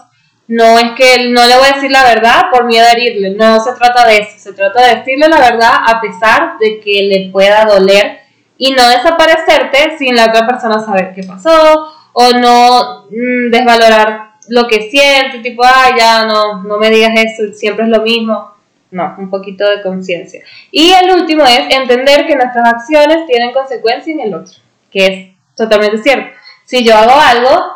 No 0.50 0.78
es 0.78 0.92
que 0.98 1.30
no 1.30 1.48
le 1.48 1.56
voy 1.56 1.70
a 1.70 1.76
decir 1.76 1.90
la 1.90 2.04
verdad 2.04 2.48
por 2.52 2.66
miedo 2.66 2.86
a 2.86 2.92
herirle, 2.92 3.30
no 3.38 3.64
se 3.64 3.72
trata 3.76 4.06
de 4.08 4.18
eso, 4.18 4.38
se 4.38 4.52
trata 4.52 4.86
de 4.86 4.96
decirle 4.98 5.30
la 5.30 5.40
verdad 5.40 5.72
a 5.88 6.02
pesar 6.02 6.58
de 6.60 6.82
que 6.82 7.04
le 7.04 7.30
pueda 7.32 7.64
doler 7.64 8.20
y 8.58 8.74
no 8.74 8.90
desaparecerte 8.90 9.98
sin 9.98 10.18
la 10.18 10.26
otra 10.26 10.46
persona 10.46 10.84
saber 10.84 11.14
qué 11.16 11.24
pasó 11.24 11.94
o 12.12 12.32
no 12.32 13.06
mm, 13.10 13.52
desvalorar 13.52 14.32
lo 14.50 14.68
que 14.68 14.90
siente, 14.90 15.40
tipo, 15.40 15.64
ay, 15.64 15.94
ya 15.98 16.26
no, 16.26 16.62
no 16.64 16.78
me 16.78 16.90
digas 16.90 17.14
eso, 17.16 17.54
siempre 17.54 17.86
es 17.86 17.90
lo 17.90 18.02
mismo. 18.02 18.52
No, 18.92 19.16
un 19.20 19.30
poquito 19.30 19.70
de 19.70 19.82
conciencia. 19.84 20.44
Y 20.72 20.92
el 20.92 21.12
último 21.12 21.44
es 21.44 21.76
entender 21.76 22.26
que 22.26 22.36
nuestras 22.36 22.74
acciones 22.74 23.28
tienen 23.28 23.54
consecuencia 23.54 24.12
en 24.12 24.22
el 24.22 24.34
otro, 24.34 24.54
que 24.90 25.06
es 25.06 25.28
totalmente 25.56 26.00
cierto. 26.00 26.36
Si 26.66 26.84
yo 26.84 26.96
hago 26.96 27.14
algo, 27.20 27.74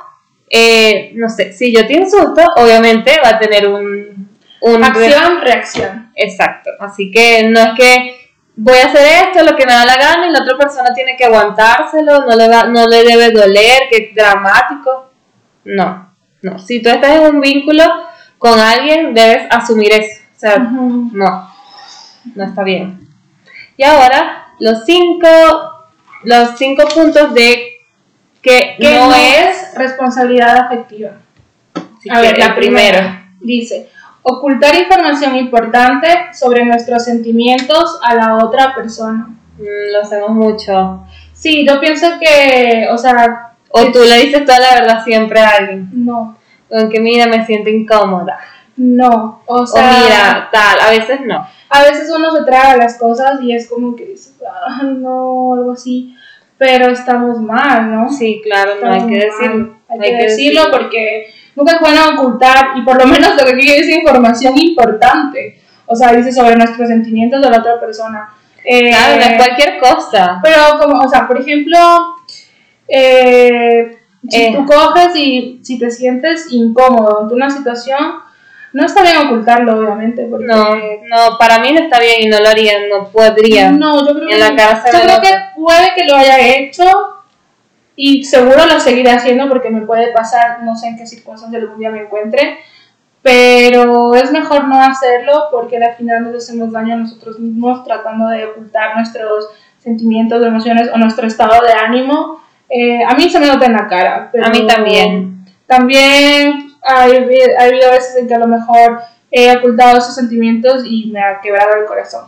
eh, 0.49 1.11
no 1.15 1.29
sé, 1.29 1.53
si 1.53 1.73
yo 1.73 1.85
te 1.85 1.93
insulto, 1.93 2.41
obviamente 2.55 3.19
va 3.23 3.29
a 3.29 3.39
tener 3.39 3.67
un... 3.67 4.29
un 4.61 4.83
Acción, 4.83 5.41
reacción. 5.41 6.11
Exacto. 6.15 6.71
Así 6.79 7.11
que 7.11 7.43
no 7.43 7.59
es 7.59 7.69
que 7.77 8.15
voy 8.55 8.77
a 8.77 8.85
hacer 8.85 9.27
esto, 9.27 9.43
lo 9.43 9.55
que 9.55 9.65
me 9.65 9.73
da 9.73 9.85
la 9.85 9.97
gana, 9.97 10.27
y 10.27 10.31
la 10.31 10.41
otra 10.41 10.57
persona 10.57 10.93
tiene 10.93 11.15
que 11.15 11.25
aguantárselo, 11.25 12.25
no 12.25 12.35
le, 12.35 12.47
va, 12.47 12.63
no 12.65 12.85
le 12.85 13.03
debe 13.03 13.31
doler, 13.31 13.83
que 13.89 13.97
es 13.97 14.15
dramático. 14.15 15.11
No, 15.65 16.13
no. 16.41 16.59
Si 16.59 16.81
tú 16.81 16.89
estás 16.89 17.17
en 17.17 17.35
un 17.35 17.41
vínculo 17.41 17.83
con 18.37 18.59
alguien, 18.59 19.13
debes 19.13 19.45
asumir 19.49 19.93
eso. 19.93 20.22
Sea, 20.43 20.57
no, 20.57 21.49
no 22.35 22.43
está 22.43 22.63
bien. 22.63 23.07
Y 23.77 23.83
ahora, 23.85 24.47
los 24.59 24.83
cinco, 24.85 25.27
los 26.23 26.57
cinco 26.57 26.83
puntos 26.93 27.33
de 27.33 27.77
que, 28.41 28.75
que 28.77 28.93
no, 28.93 29.07
no 29.07 29.15
es... 29.15 29.69
es 29.69 29.75
responsabilidad 29.75 30.57
afectiva. 30.57 31.11
si 32.01 32.09
A 32.09 32.19
ver, 32.19 32.37
la 32.37 32.55
primera 32.57 33.31
dice, 33.39 33.89
ocultar 34.21 34.75
información 34.75 35.37
importante 35.37 36.09
sobre 36.33 36.65
nuestros 36.65 37.05
sentimientos 37.05 37.97
a 38.03 38.13
la 38.13 38.35
otra 38.35 38.75
persona. 38.75 39.29
Mm, 39.57 39.93
Lo 39.93 40.01
hacemos 40.01 40.31
mucho. 40.31 41.05
Sí, 41.31 41.65
yo 41.65 41.79
pienso 41.79 42.07
que, 42.19 42.89
o 42.91 42.97
sea, 42.97 43.53
O 43.69 43.91
tú 43.93 43.99
le 43.99 44.25
dices 44.25 44.45
toda 44.45 44.59
la 44.59 44.73
verdad 44.81 45.03
siempre 45.05 45.39
a 45.39 45.51
alguien. 45.51 45.89
no, 45.93 46.35
Aunque 46.69 46.99
mira, 46.99 47.27
me 47.27 47.45
siento 47.45 47.69
incómoda. 47.69 48.37
No, 48.77 49.41
o 49.45 49.55
O 49.61 49.67
sea, 49.67 49.99
mira, 50.03 50.49
tal, 50.51 50.79
a 50.79 50.89
veces 50.89 51.19
no. 51.25 51.47
a 51.69 51.83
veces 51.83 52.11
uno 52.15 52.31
se 52.35 52.43
traga 52.43 52.77
las 52.77 52.97
cosas 52.97 53.41
y 53.41 53.53
es 53.55 53.69
como 53.69 53.95
que 53.95 54.05
dices, 54.05 54.35
ah, 54.67 54.81
no, 54.83 55.53
algo 55.53 55.73
así, 55.73 56.15
pero 56.57 56.89
estamos 56.89 57.39
mal, 57.39 57.91
¿no? 57.93 58.09
Sí, 58.09 58.41
claro, 58.43 58.73
no 58.81 58.91
hay 58.91 59.07
que 59.07 59.15
decirlo. 59.25 59.75
Hay, 59.89 59.99
que, 59.99 60.15
decirlo 60.15 60.63
porque 60.71 61.27
nunca 61.55 61.73
es 61.73 61.79
bueno 61.81 62.01
ocultar 62.15 62.71
y 62.77 62.81
por 62.81 62.97
lo 62.99 63.05
menos 63.05 63.35
lo 63.35 63.45
que 63.45 63.55
quiere 63.57 63.79
es 63.81 63.89
información 63.89 64.57
importante. 64.57 65.59
O 65.85 65.95
sea, 65.95 66.13
dice 66.13 66.31
sobre 66.31 66.55
nuestros 66.55 66.87
sentimientos 66.87 67.41
de 67.41 67.49
la 67.49 67.59
otra 67.59 67.79
persona. 67.79 68.29
Eh, 68.65 68.89
Claro, 68.89 69.17
no 69.17 69.21
es 69.21 69.35
cualquier 69.35 69.79
cosa. 69.79 70.39
Pero 70.41 70.79
como, 70.79 71.01
o 71.03 71.09
sea, 71.09 71.27
por 71.27 71.39
ejemplo, 71.39 71.77
eh, 72.87 73.97
si 74.27 74.41
Eh. 74.41 74.53
tú 74.55 74.65
coges 74.65 75.15
y 75.15 75.59
si 75.61 75.77
te 75.77 75.91
sientes 75.91 76.47
incómodo 76.51 77.21
ante 77.23 77.33
una 77.35 77.49
situación, 77.49 78.19
no 78.73 78.85
está 78.85 79.03
bien 79.03 79.17
ocultarlo, 79.17 79.77
obviamente, 79.77 80.25
porque 80.29 80.45
No, 80.45 80.75
no, 80.75 81.37
para 81.37 81.59
mí 81.59 81.71
no 81.71 81.81
está 81.81 81.99
bien 81.99 82.23
y 82.23 82.27
no 82.27 82.39
lo 82.39 82.49
haría, 82.49 82.73
no 82.89 83.07
podría. 83.09 83.71
no, 83.71 84.05
yo 84.05 84.15
creo, 84.15 84.29
En 84.29 84.39
la 84.39 84.55
que, 84.55 84.63
yo 84.91 84.99
ve 84.99 85.03
creo 85.03 85.21
que 85.21 85.29
puede 85.55 85.93
que 85.95 86.05
lo 86.05 86.15
haya 86.15 86.39
hecho 86.39 86.83
y 87.95 88.23
seguro 88.23 88.65
lo 88.65 88.79
seguiré 88.79 89.11
haciendo 89.11 89.47
porque 89.47 89.69
me 89.69 89.81
puede 89.81 90.11
pasar, 90.11 90.63
no 90.63 90.75
sé 90.75 90.87
en 90.87 90.97
qué 90.97 91.05
circunstancia 91.05 91.59
algún 91.59 91.77
día 91.77 91.91
me 91.91 92.01
encuentre, 92.01 92.57
pero 93.21 94.15
es 94.15 94.31
mejor 94.31 94.67
no 94.67 94.81
hacerlo 94.81 95.45
porque 95.51 95.77
al 95.77 95.93
final 95.95 96.23
nos 96.23 96.43
hacemos 96.43 96.71
daño 96.71 96.95
a 96.95 96.97
nosotros 96.97 97.39
mismos 97.39 97.83
tratando 97.83 98.27
de 98.29 98.45
ocultar 98.45 98.95
nuestros 98.95 99.49
sentimientos, 99.77 100.43
emociones 100.43 100.89
o 100.91 100.97
nuestro 100.97 101.27
estado 101.27 101.61
de 101.65 101.73
ánimo. 101.73 102.41
Eh, 102.69 103.03
a 103.03 103.13
mí 103.13 103.29
se 103.29 103.39
me 103.39 103.47
nota 103.47 103.67
en 103.67 103.73
la 103.73 103.87
cara. 103.87 104.29
Pero 104.31 104.47
A 104.47 104.49
mí 104.49 104.65
también. 104.65 105.45
También 105.67 106.72
ha 106.85 107.05
habi- 107.07 107.55
ha 107.57 107.63
habido 107.63 107.91
veces 107.91 108.15
en 108.17 108.27
que 108.27 108.35
a 108.35 108.39
lo 108.39 108.47
mejor 108.47 109.01
he 109.31 109.55
ocultado 109.57 109.97
esos 109.97 110.15
sentimientos 110.15 110.83
y 110.85 111.09
me 111.11 111.21
ha 111.21 111.39
quebrado 111.41 111.75
el 111.79 111.85
corazón. 111.85 112.25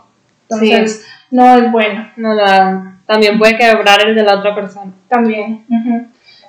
Entonces, 0.49 1.05
no 1.31 1.55
es 1.55 1.71
bueno. 1.71 2.11
No 2.17 2.31
hagan. 2.31 3.01
También 3.05 3.37
puede 3.37 3.57
quebrar 3.57 4.05
el 4.07 4.15
de 4.15 4.23
la 4.23 4.35
otra 4.39 4.55
persona. 4.55 4.91
También. 5.07 5.65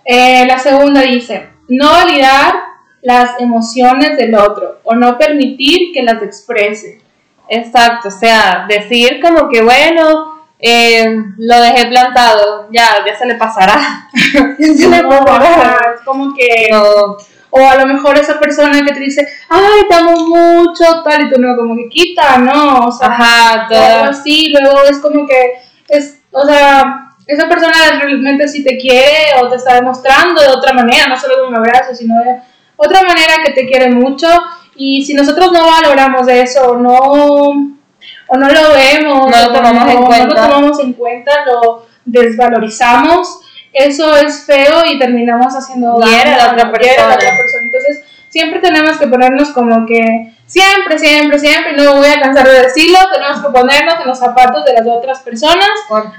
Eh, 0.04 0.44
la 0.46 0.58
segunda 0.58 1.02
dice, 1.02 1.48
no 1.68 1.90
validar 1.92 2.54
las 3.02 3.38
emociones 3.40 4.16
del 4.16 4.34
otro 4.34 4.80
o 4.84 4.94
no 4.94 5.18
permitir 5.18 5.92
que 5.92 6.02
las 6.02 6.22
exprese. 6.22 7.00
Exacto, 7.48 8.08
o 8.08 8.10
sea, 8.10 8.66
decir 8.68 9.20
como 9.20 9.48
que 9.48 9.62
bueno, 9.62 10.40
eh, 10.58 11.06
lo 11.38 11.60
dejé 11.60 11.86
plantado, 11.86 12.68
ya, 12.72 12.88
ya 13.06 13.16
se 13.16 13.26
le 13.26 13.34
pasará. 13.36 14.08
Ya 14.58 14.74
se 14.74 14.88
le 14.88 15.02
pasará. 15.08 15.96
como 16.04 16.34
que... 16.34 16.68
No, 16.70 17.16
O 17.58 17.68
a 17.70 17.76
lo 17.76 17.86
mejor 17.86 18.18
esa 18.18 18.38
persona 18.38 18.84
que 18.84 18.92
te 18.92 19.00
dice, 19.00 19.26
ay, 19.48 19.82
te 19.88 19.94
amo 19.94 20.12
mucho, 20.26 21.02
tal, 21.02 21.22
y 21.22 21.30
tú 21.30 21.40
no, 21.40 21.56
como 21.56 21.74
que 21.76 21.88
quita, 21.88 22.38
¿no? 22.38 22.86
O 22.86 22.92
sea, 22.92 23.08
Ajá, 23.08 23.66
todo. 23.68 24.10
así, 24.10 24.52
luego 24.52 24.82
es 24.84 24.98
como 24.98 25.26
que, 25.26 25.52
es, 25.88 26.20
o 26.32 26.44
sea, 26.44 27.02
esa 27.26 27.48
persona 27.48 27.72
realmente 28.00 28.46
sí 28.48 28.62
te 28.62 28.76
quiere 28.76 29.40
o 29.40 29.48
te 29.48 29.56
está 29.56 29.74
demostrando 29.74 30.40
de 30.40 30.48
otra 30.48 30.72
manera, 30.72 31.06
no 31.08 31.18
solo 31.18 31.36
de 31.42 31.48
un 31.48 31.54
abrazo, 31.56 31.94
sino 31.94 32.14
de 32.22 32.40
otra 32.76 33.02
manera 33.02 33.34
que 33.44 33.52
te 33.52 33.66
quiere 33.66 33.90
mucho, 33.90 34.28
y 34.76 35.04
si 35.04 35.14
nosotros 35.14 35.50
no 35.52 35.66
valoramos 35.66 36.28
eso, 36.28 36.76
no, 36.76 36.92
o 36.94 38.36
no 38.36 38.48
lo 38.48 38.72
vemos, 38.74 39.30
No 39.30 39.42
lo 39.42 39.48
o 39.48 39.52
tomamos 39.52 39.88
en 39.88 40.00
no 40.00 40.06
cuenta. 40.06 40.26
lo 40.28 40.34
tomamos 40.34 40.80
en 40.80 40.92
cuenta, 40.92 41.32
lo 41.46 41.86
desvalorizamos, 42.04 43.40
eso 43.76 44.16
es 44.16 44.44
feo 44.44 44.82
y 44.86 44.98
terminamos 44.98 45.54
haciendo 45.54 46.00
Hiere 46.00 46.34
a 46.34 46.36
la 46.36 46.52
otra 46.52 46.64
la 46.64 46.72
persona. 46.72 47.14
otra 47.14 47.36
persona. 47.36 47.62
Entonces, 47.64 48.02
siempre 48.28 48.60
tenemos 48.60 48.98
que 48.98 49.06
ponernos 49.06 49.50
como 49.50 49.86
que, 49.86 50.32
siempre, 50.46 50.98
siempre, 50.98 51.38
siempre, 51.38 51.72
no 51.74 51.84
me 51.84 51.98
voy 52.00 52.08
a 52.08 52.20
cansar 52.20 52.46
de 52.46 52.62
decirlo, 52.62 52.98
tenemos 53.12 53.40
que 53.40 53.48
ponernos 53.50 53.94
en 54.00 54.06
los 54.08 54.18
zapatos 54.18 54.64
de 54.64 54.72
las 54.74 54.86
otras 54.86 55.20
personas 55.20 55.68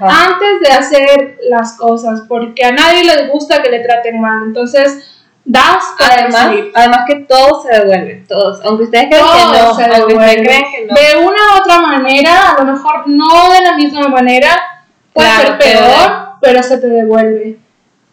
antes 0.00 0.60
de 0.60 0.72
hacer 0.72 1.38
las 1.48 1.76
cosas, 1.76 2.22
porque 2.28 2.64
a 2.64 2.72
nadie 2.72 3.04
le 3.04 3.26
gusta 3.28 3.62
que 3.62 3.70
le 3.70 3.80
traten 3.80 4.20
mal. 4.20 4.42
Entonces, 4.44 5.14
das 5.44 5.82
Además, 5.98 6.48
recibir. 6.50 6.72
además 6.74 7.00
que 7.06 7.14
todo 7.20 7.62
se 7.62 7.74
devuelve, 7.78 8.24
todos. 8.28 8.60
Aunque 8.64 8.84
ustedes 8.84 9.08
Todo 9.10 9.32
que 9.32 9.58
no, 9.58 9.74
se 9.74 9.84
aunque 9.84 10.14
ustedes 10.14 10.42
crean 10.46 10.62
que 10.72 10.86
no. 10.86 10.94
De 10.94 11.16
una 11.24 11.36
u 11.54 11.60
otra 11.62 11.78
manera, 11.80 12.50
a 12.50 12.62
lo 12.64 12.72
mejor 12.72 13.04
no 13.08 13.50
de 13.52 13.60
la 13.62 13.74
misma 13.76 14.08
manera, 14.08 14.50
puede 15.14 15.28
Claro, 15.28 15.48
ser 15.48 15.58
peor, 15.58 16.27
pero 16.40 16.62
se 16.62 16.78
te 16.78 16.88
devuelve. 16.88 17.58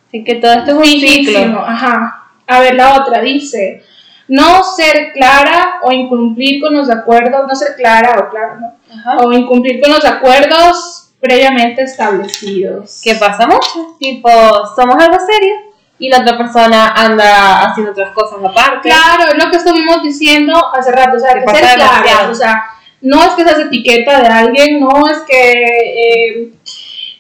Así 0.08 0.24
que 0.24 0.36
todo 0.36 0.54
esto 0.54 0.72
es 0.72 0.78
un 0.78 1.00
ciclo. 1.00 1.60
Ajá. 1.60 2.24
A 2.48 2.60
ver, 2.60 2.76
la 2.76 3.02
otra 3.02 3.22
dice, 3.22 3.84
no 4.28 4.64
ser 4.64 5.14
clara 5.14 5.80
o 5.82 5.92
incumplir 5.92 6.62
con 6.62 6.74
los 6.74 6.90
acuerdos, 6.90 7.48
no 7.48 7.56
ser 7.56 7.76
clara 7.76 8.20
o 8.20 8.30
claro, 8.30 8.60
¿no? 8.60 8.74
Ajá. 8.94 9.18
O 9.18 9.32
incumplir 9.34 9.82
con 9.82 9.92
los 9.92 10.06
acuerdos 10.06 11.12
previamente 11.20 11.82
establecidos. 11.84 13.02
Que 13.04 13.16
pasa 13.16 13.48
mucho. 13.48 13.96
Tipo, 14.00 14.30
somos 14.76 14.96
algo 15.04 15.18
serio 15.26 15.56
y 15.98 16.10
la 16.10 16.20
otra 16.20 16.38
persona 16.38 16.90
anda 16.90 17.62
haciendo 17.62 17.92
otras 17.92 18.12
cosas 18.12 18.40
aparte. 18.44 18.90
Claro, 18.90 19.32
es 19.34 19.44
lo 19.44 19.50
que 19.50 19.58
estuvimos 19.58 20.04
diciendo 20.04 20.54
hace 20.74 20.92
rato, 20.92 21.18
o 21.18 21.20
sea, 21.20 21.34
Que 21.34 21.50
ser 21.52 21.76
claras, 21.76 22.30
o 22.30 22.36
sea, 22.36 22.64
no 23.02 23.24
es 23.24 23.30
que 23.32 23.44
seas 23.44 23.60
etiqueta 23.60 24.20
de 24.20 24.28
alguien, 24.28 24.80
no 24.80 25.08
es 25.08 25.20
que, 25.20 25.52
eh, 25.52 26.52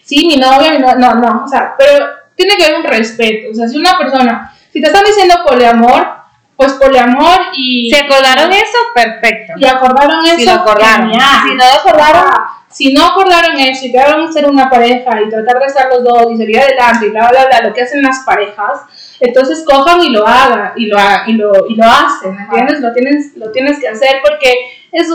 sí, 0.05 0.27
mi 0.27 0.37
novia, 0.37 0.71
mi 0.71 0.79
no, 0.79 0.95
no, 0.95 1.15
no, 1.15 1.43
o 1.45 1.47
sea, 1.47 1.75
pero 1.77 2.05
tiene 2.35 2.55
que 2.55 2.65
haber 2.65 2.77
un 2.77 2.85
respeto, 2.85 3.51
o 3.51 3.53
sea, 3.53 3.67
si 3.67 3.77
una 3.77 3.97
persona, 3.97 4.53
si 4.71 4.81
te 4.81 4.87
están 4.87 5.03
diciendo 5.03 5.35
poliamor, 5.45 6.15
pues 6.55 6.73
poliamor 6.73 7.37
y... 7.53 7.89
Si 7.91 7.95
acordaron 7.95 8.51
eso, 8.51 8.77
perfecto. 8.93 9.53
y 9.57 9.65
acordaron 9.65 10.25
eso. 10.25 10.37
Si 10.37 10.45
lo 10.45 10.53
acordaron. 10.53 11.09
genial. 11.09 11.41
Si 11.43 11.55
no 11.55 11.65
lo 11.65 11.79
acordaron, 11.79 12.33
si 12.69 12.93
no 12.93 13.05
acordaron 13.05 13.59
eso 13.59 13.85
y 13.85 13.91
quedaron 13.91 14.31
ser 14.31 14.49
una 14.49 14.69
pareja 14.69 15.21
y 15.21 15.29
tratar 15.29 15.59
de 15.59 15.65
estar 15.65 15.89
los 15.89 16.03
dos 16.03 16.31
y 16.31 16.37
salir 16.37 16.59
adelante 16.59 17.07
y 17.07 17.09
bla, 17.09 17.29
bla, 17.29 17.45
bla, 17.47 17.61
lo 17.61 17.73
que 17.73 17.81
hacen 17.81 18.01
las 18.01 18.19
parejas, 18.25 18.81
entonces 19.19 19.63
cojan 19.65 20.01
y 20.01 20.09
lo 20.09 20.25
hagan 20.25 20.73
y 20.75 20.87
lo, 20.87 20.97
y 21.27 21.33
lo, 21.33 21.67
y 21.69 21.75
lo 21.75 21.85
hacen, 21.85 22.37
¿entiendes? 22.37 22.79
Lo 22.81 22.93
tienes, 22.93 23.35
lo 23.35 23.51
tienes 23.51 23.79
que 23.79 23.87
hacer 23.87 24.17
porque 24.21 24.53
es, 24.91 25.07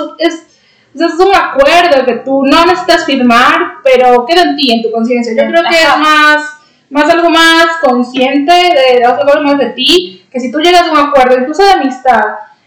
un- 0.94 1.02
es, 1.04 1.12
es 1.12 1.18
un 1.18 1.34
acuerdo 1.34 2.04
que 2.04 2.14
tú 2.24 2.44
no 2.44 2.64
necesitas 2.66 3.04
firmar, 3.04 3.74
pero 3.82 4.24
queda 4.26 4.42
en 4.42 4.56
ti, 4.56 4.72
en 4.72 4.82
tu 4.82 4.90
conciencia. 4.90 5.32
Yo 5.34 5.48
creo 5.50 5.62
que 5.68 5.76
es 5.82 5.98
más, 5.98 6.42
más 6.90 7.08
algo 7.10 7.30
más 7.30 7.66
consciente, 7.82 8.52
de, 8.52 8.98
de 9.00 9.04
algo 9.04 9.42
más 9.42 9.58
de 9.58 9.70
ti, 9.70 10.24
que 10.30 10.40
si 10.40 10.50
tú 10.50 10.58
llegas 10.60 10.82
a 10.88 10.92
un 10.92 10.98
acuerdo, 10.98 11.38
incluso 11.38 11.62
de 11.64 11.70
amistad, 11.72 12.20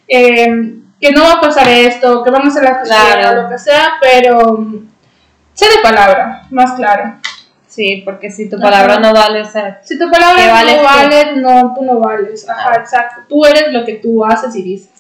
eh, 0.08 0.76
que 1.00 1.12
no 1.12 1.24
va 1.24 1.34
a 1.34 1.42
pasar 1.42 1.68
esto, 1.68 2.24
que 2.24 2.32
vamos 2.32 2.56
a 2.56 2.60
hacer 2.60 2.80
cosas 2.80 2.98
Claro. 3.14 3.40
o 3.40 3.44
lo 3.44 3.50
que 3.50 3.58
sea, 3.58 3.94
pero 4.02 4.58
mm, 4.58 4.88
sé 5.54 5.66
de 5.66 5.82
palabra, 5.84 6.44
más 6.50 6.72
claro. 6.74 7.16
Sí, 7.68 8.04
porque 8.06 8.30
si 8.30 8.48
tu 8.50 8.56
Ajá. 8.58 8.66
palabra 8.66 9.00
no 9.00 9.12
vale, 9.14 9.42
o 9.42 9.46
sea, 9.46 9.82
Si 9.84 9.98
tu 9.98 10.10
palabra 10.10 10.44
¿Qué 10.44 10.52
vales 10.52 10.76
no 10.76 10.82
tú? 10.82 10.86
vale, 10.86 11.36
no, 11.38 11.74
tú 11.76 11.82
no 11.84 12.00
vales. 12.00 12.48
Ajá, 12.48 12.64
Claro. 12.70 12.80
exacto. 12.82 13.22
Tú 13.28 13.44
eres 13.46 13.74
lo 13.74 13.84
que 13.84 13.96
tú 13.96 14.24
haces 14.24 14.56
y 14.56 14.62
dices. 14.62 14.92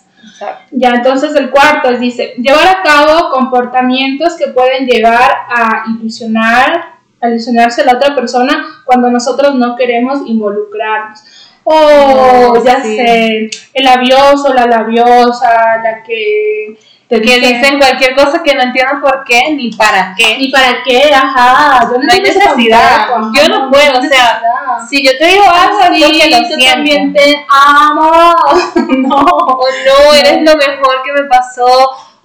Ya, 0.71 0.89
entonces 0.95 1.35
el 1.35 1.49
cuarto 1.51 1.89
es, 1.89 1.99
dice, 1.99 2.33
llevar 2.37 2.67
a 2.67 2.83
cabo 2.83 3.29
comportamientos 3.31 4.35
que 4.35 4.47
pueden 4.47 4.85
llevar 4.85 5.31
a 5.49 5.83
ilusionar, 5.87 6.95
a 7.21 7.29
ilusionarse 7.29 7.81
a 7.81 7.85
la 7.85 7.93
otra 7.93 8.15
persona 8.15 8.81
cuando 8.85 9.09
nosotros 9.09 9.55
no 9.55 9.75
queremos 9.75 10.21
involucrarnos. 10.25 11.21
O 11.65 12.53
No, 12.55 12.63
ya 12.63 12.81
sí. 12.81 12.97
sé, 12.97 13.49
el 13.73 13.85
labioso, 13.85 14.53
la 14.53 14.65
labiosa, 14.65 15.77
la 15.81 16.03
que 16.03 16.77
Que 17.09 17.19
dice, 17.19 17.39
dicen 17.41 17.77
cualquier 17.77 18.15
cosa 18.15 18.41
que 18.41 18.55
no 18.55 18.61
entiendan 18.63 18.99
por 19.01 19.23
qué 19.23 19.51
ni 19.51 19.69
para 19.71 20.15
qué. 20.17 20.35
¿y 20.39 20.51
para 20.51 20.81
qué? 20.83 21.13
Ajá, 21.13 21.81
yo 21.91 21.97
No 21.99 22.11
hay 22.11 22.17
entiendo 22.19 22.39
necesidad. 22.55 23.07
tampoco, 23.07 23.31
Yo 23.35 23.49
no 23.49 23.69
puedo, 23.69 23.99
o 23.99 24.01
sea. 24.01 24.41
Si 24.89 25.05
yo 25.05 25.11
te 25.19 25.25
digo 25.27 25.43
algo, 25.43 25.77
Ah, 25.81 25.89
sí, 25.93 26.01
porque 26.01 26.29
lo 26.29 26.49
yo 26.49 26.65
también 26.73 27.13
te 27.13 27.45
amo. 27.49 28.11
no. 28.87 29.17
O 29.17 29.65
no, 29.85 30.13
eres 30.13 30.41
lo 30.41 30.55
mejor 30.55 31.03
que 31.05 31.13
me 31.13 31.23
pasó. 31.27 31.67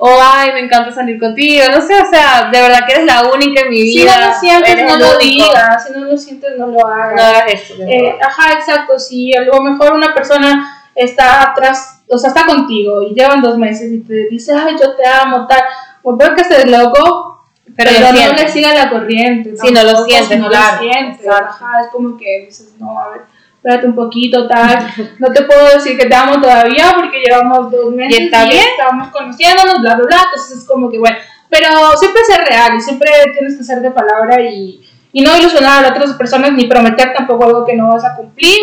O 0.00 0.16
ay, 0.22 0.52
me 0.52 0.60
encanta 0.60 0.92
salir 0.92 1.18
contigo. 1.18 1.64
No 1.74 1.80
sé, 1.84 2.00
o 2.00 2.06
sea, 2.08 2.48
de 2.52 2.60
verdad 2.62 2.86
que 2.86 2.92
eres 2.92 3.04
la 3.04 3.24
única 3.34 3.62
en 3.62 3.70
mi 3.70 3.78
Si 3.78 3.98
vida. 3.98 4.16
no 4.20 4.26
lo 4.28 4.38
sientes, 4.38 4.84
no 4.84 4.96
lo 4.96 5.18
digas. 5.18 5.84
Si 5.86 5.92
no 5.92 6.04
lo 6.06 6.16
sientes, 6.16 6.50
no 6.56 6.68
lo 6.68 6.86
hagas. 6.86 7.14
No 7.16 7.22
hagas 7.22 7.44
eso. 7.52 7.74
Eh, 7.80 8.16
ajá, 8.24 8.52
exacto. 8.52 8.96
Si 8.98 9.36
a 9.36 9.40
lo 9.40 9.60
mejor 9.60 9.92
una 9.94 10.14
persona 10.14 10.88
está 10.94 11.42
atrás, 11.50 11.97
o 12.10 12.18
sea, 12.18 12.28
está 12.28 12.46
contigo 12.46 13.02
y 13.02 13.14
llevan 13.14 13.42
dos 13.42 13.58
meses 13.58 13.92
y 13.92 14.00
te 14.00 14.28
dice, 14.28 14.52
ay, 14.54 14.76
yo 14.80 14.94
te 14.94 15.06
amo, 15.06 15.46
tal. 15.46 15.62
Pues 16.02 16.16
veo 16.16 16.34
que 16.34 16.42
estés 16.42 16.70
loco, 16.70 17.44
pero, 17.76 17.90
pero, 17.92 18.12
no 18.12 18.32
le 18.32 18.48
siga 18.48 18.74
la 18.74 18.90
corriente. 18.90 19.56
Si 19.56 19.70
no 19.70 19.82
lo 19.84 20.04
sientes, 20.04 20.28
si 20.28 20.36
no 20.36 20.48
claro, 20.48 20.76
lo 20.76 20.90
sientes. 20.90 21.28
Ajá, 21.28 21.80
es 21.82 21.88
como 21.88 22.16
que 22.16 22.46
dices, 22.46 22.74
no, 22.78 22.98
a 22.98 23.10
ver, 23.10 23.22
espérate 23.56 23.86
un 23.86 23.94
poquito, 23.94 24.48
tal. 24.48 24.92
No 25.18 25.28
te 25.32 25.42
puedo 25.42 25.74
decir 25.74 25.98
que 25.98 26.06
te 26.06 26.14
amo 26.14 26.40
todavía 26.40 26.92
porque 26.96 27.22
llevamos 27.24 27.70
dos 27.70 27.92
meses 27.92 28.20
está 28.20 28.46
bien. 28.46 28.64
estamos 28.78 29.08
conociéndonos, 29.08 29.80
bla, 29.80 29.94
bla, 29.96 30.06
bla. 30.06 30.22
Entonces 30.24 30.58
es 30.58 30.64
como 30.66 30.90
que, 30.90 30.98
bueno, 30.98 31.16
pero 31.50 31.68
siempre 31.96 32.22
ser 32.24 32.46
real 32.46 32.76
y 32.76 32.80
siempre 32.80 33.10
tienes 33.32 33.56
que 33.56 33.64
ser 33.64 33.80
de 33.80 33.90
palabra 33.90 34.40
y, 34.40 34.80
y 35.12 35.20
no 35.22 35.36
ilusionar 35.36 35.84
a 35.84 35.90
otras 35.90 36.14
personas 36.14 36.52
ni 36.52 36.66
prometer 36.66 37.12
tampoco 37.14 37.44
algo 37.44 37.64
que 37.64 37.74
no 37.74 37.88
vas 37.88 38.04
a 38.04 38.16
cumplir 38.16 38.56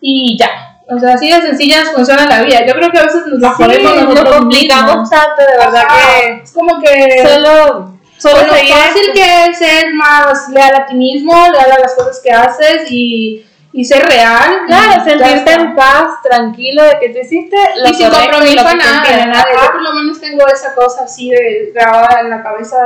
y 0.00 0.36
ya. 0.38 0.69
O 0.92 0.98
sea, 0.98 1.14
así 1.14 1.30
de 1.30 1.40
sencillas 1.40 1.90
funciona 1.92 2.26
la 2.26 2.42
vida. 2.42 2.66
Yo 2.66 2.74
creo 2.74 2.90
que 2.90 2.98
a 2.98 3.04
veces 3.04 3.22
nos 3.26 3.40
la 3.40 3.48
Sí, 3.50 3.54
jodemos 3.62 3.94
nos 3.94 4.04
nosotros 4.08 4.36
complicamos 4.36 4.96
mismos. 5.00 5.10
tanto, 5.10 5.42
de 5.42 5.58
verdad 5.58 5.84
Ajá, 5.88 6.20
que 6.20 6.42
Es 6.42 6.52
como 6.52 6.80
que... 6.80 7.22
solo, 7.28 7.94
solo 8.18 8.38
Con 8.38 8.46
lo 8.48 8.54
fácil 8.54 9.12
que 9.14 9.44
es 9.46 9.58
ser 9.58 9.94
más 9.94 10.48
leal 10.48 10.74
a 10.74 10.86
ti 10.86 10.94
mismo, 10.94 11.32
leal 11.52 11.72
a 11.72 11.78
las 11.78 11.94
cosas 11.94 12.20
que 12.22 12.32
haces 12.32 12.90
y, 12.90 13.46
y 13.72 13.84
ser 13.84 14.04
real. 14.04 14.62
Claro, 14.66 15.04
sentirte 15.04 15.52
en 15.52 15.76
paz, 15.76 16.06
tranquilo 16.24 16.82
de 16.82 16.98
que 17.00 17.08
tú 17.10 17.18
hiciste 17.20 17.56
lo 17.82 17.88
y 17.88 17.94
sin 17.94 18.10
compromiso 18.10 18.62
lo 18.62 18.68
a 18.68 18.72
que 18.72 18.76
nada, 18.78 19.26
nada. 19.26 19.44
Yo 19.52 19.72
por 19.72 19.82
lo 19.82 19.92
menos 19.94 20.20
tengo 20.20 20.46
esa 20.48 20.74
cosa 20.74 21.04
así 21.04 21.30
de 21.30 21.70
grabada 21.72 22.20
en 22.20 22.30
la 22.30 22.42
cabeza 22.42 22.76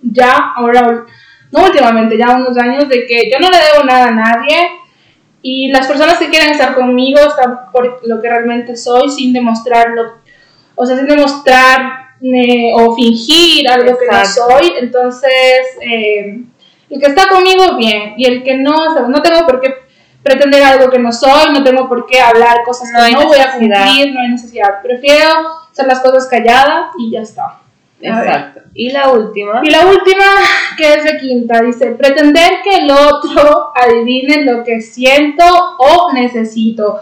ya, 0.00 0.52
ahora, 0.54 1.04
no 1.50 1.64
últimamente, 1.64 2.16
ya 2.16 2.30
unos 2.36 2.56
años, 2.56 2.88
de 2.88 3.04
que 3.04 3.28
yo 3.30 3.40
no 3.40 3.50
le 3.50 3.58
debo 3.58 3.82
nada 3.84 4.06
a 4.06 4.10
nadie 4.12 4.70
y 5.50 5.68
las 5.68 5.86
personas 5.86 6.18
que 6.18 6.28
quieren 6.28 6.50
estar 6.50 6.74
conmigo 6.74 7.20
están 7.20 7.70
por 7.72 8.06
lo 8.06 8.20
que 8.20 8.28
realmente 8.28 8.76
soy 8.76 9.08
sin 9.08 9.32
demostrarlo, 9.32 10.18
o 10.74 10.84
sea, 10.84 10.94
sin 10.94 11.06
demostrar 11.06 12.08
eh, 12.20 12.70
o 12.74 12.94
fingir 12.94 13.66
algo 13.66 13.96
que 13.96 14.06
no 14.06 14.24
soy. 14.26 14.74
Entonces, 14.78 15.30
eh, 15.80 16.42
el 16.90 17.00
que 17.00 17.06
está 17.06 17.28
conmigo, 17.28 17.78
bien, 17.78 18.12
y 18.18 18.26
el 18.26 18.44
que 18.44 18.56
no, 18.56 18.74
o 18.74 18.92
sea, 18.92 19.02
no 19.08 19.22
tengo 19.22 19.46
por 19.46 19.60
qué 19.60 19.74
pretender 20.22 20.62
algo 20.62 20.90
que 20.90 20.98
no 20.98 21.12
soy, 21.12 21.52
no 21.52 21.64
tengo 21.64 21.88
por 21.88 22.04
qué 22.04 22.20
hablar 22.20 22.62
cosas 22.64 22.90
No 22.92 23.06
que 23.06 23.12
no 23.12 23.26
voy 23.26 23.38
a 23.38 23.52
cumplir, 23.52 24.12
no 24.12 24.20
hay 24.20 24.28
necesidad. 24.28 24.82
Prefiero 24.82 25.30
hacer 25.70 25.86
las 25.86 26.00
cosas 26.00 26.26
callada 26.26 26.90
y 26.98 27.12
ya 27.12 27.22
está. 27.22 27.60
Exacto. 28.00 28.62
Y 28.74 28.90
la 28.90 29.10
última. 29.10 29.60
Y 29.62 29.70
la 29.70 29.86
última, 29.86 30.24
que 30.76 30.94
es 30.94 31.04
de 31.04 31.18
quinta, 31.18 31.60
dice, 31.62 31.92
pretender 31.92 32.62
que 32.62 32.76
el 32.76 32.90
otro 32.90 33.72
adivine 33.74 34.44
lo 34.44 34.62
que 34.62 34.80
siento 34.80 35.44
o 35.78 36.12
necesito. 36.12 37.00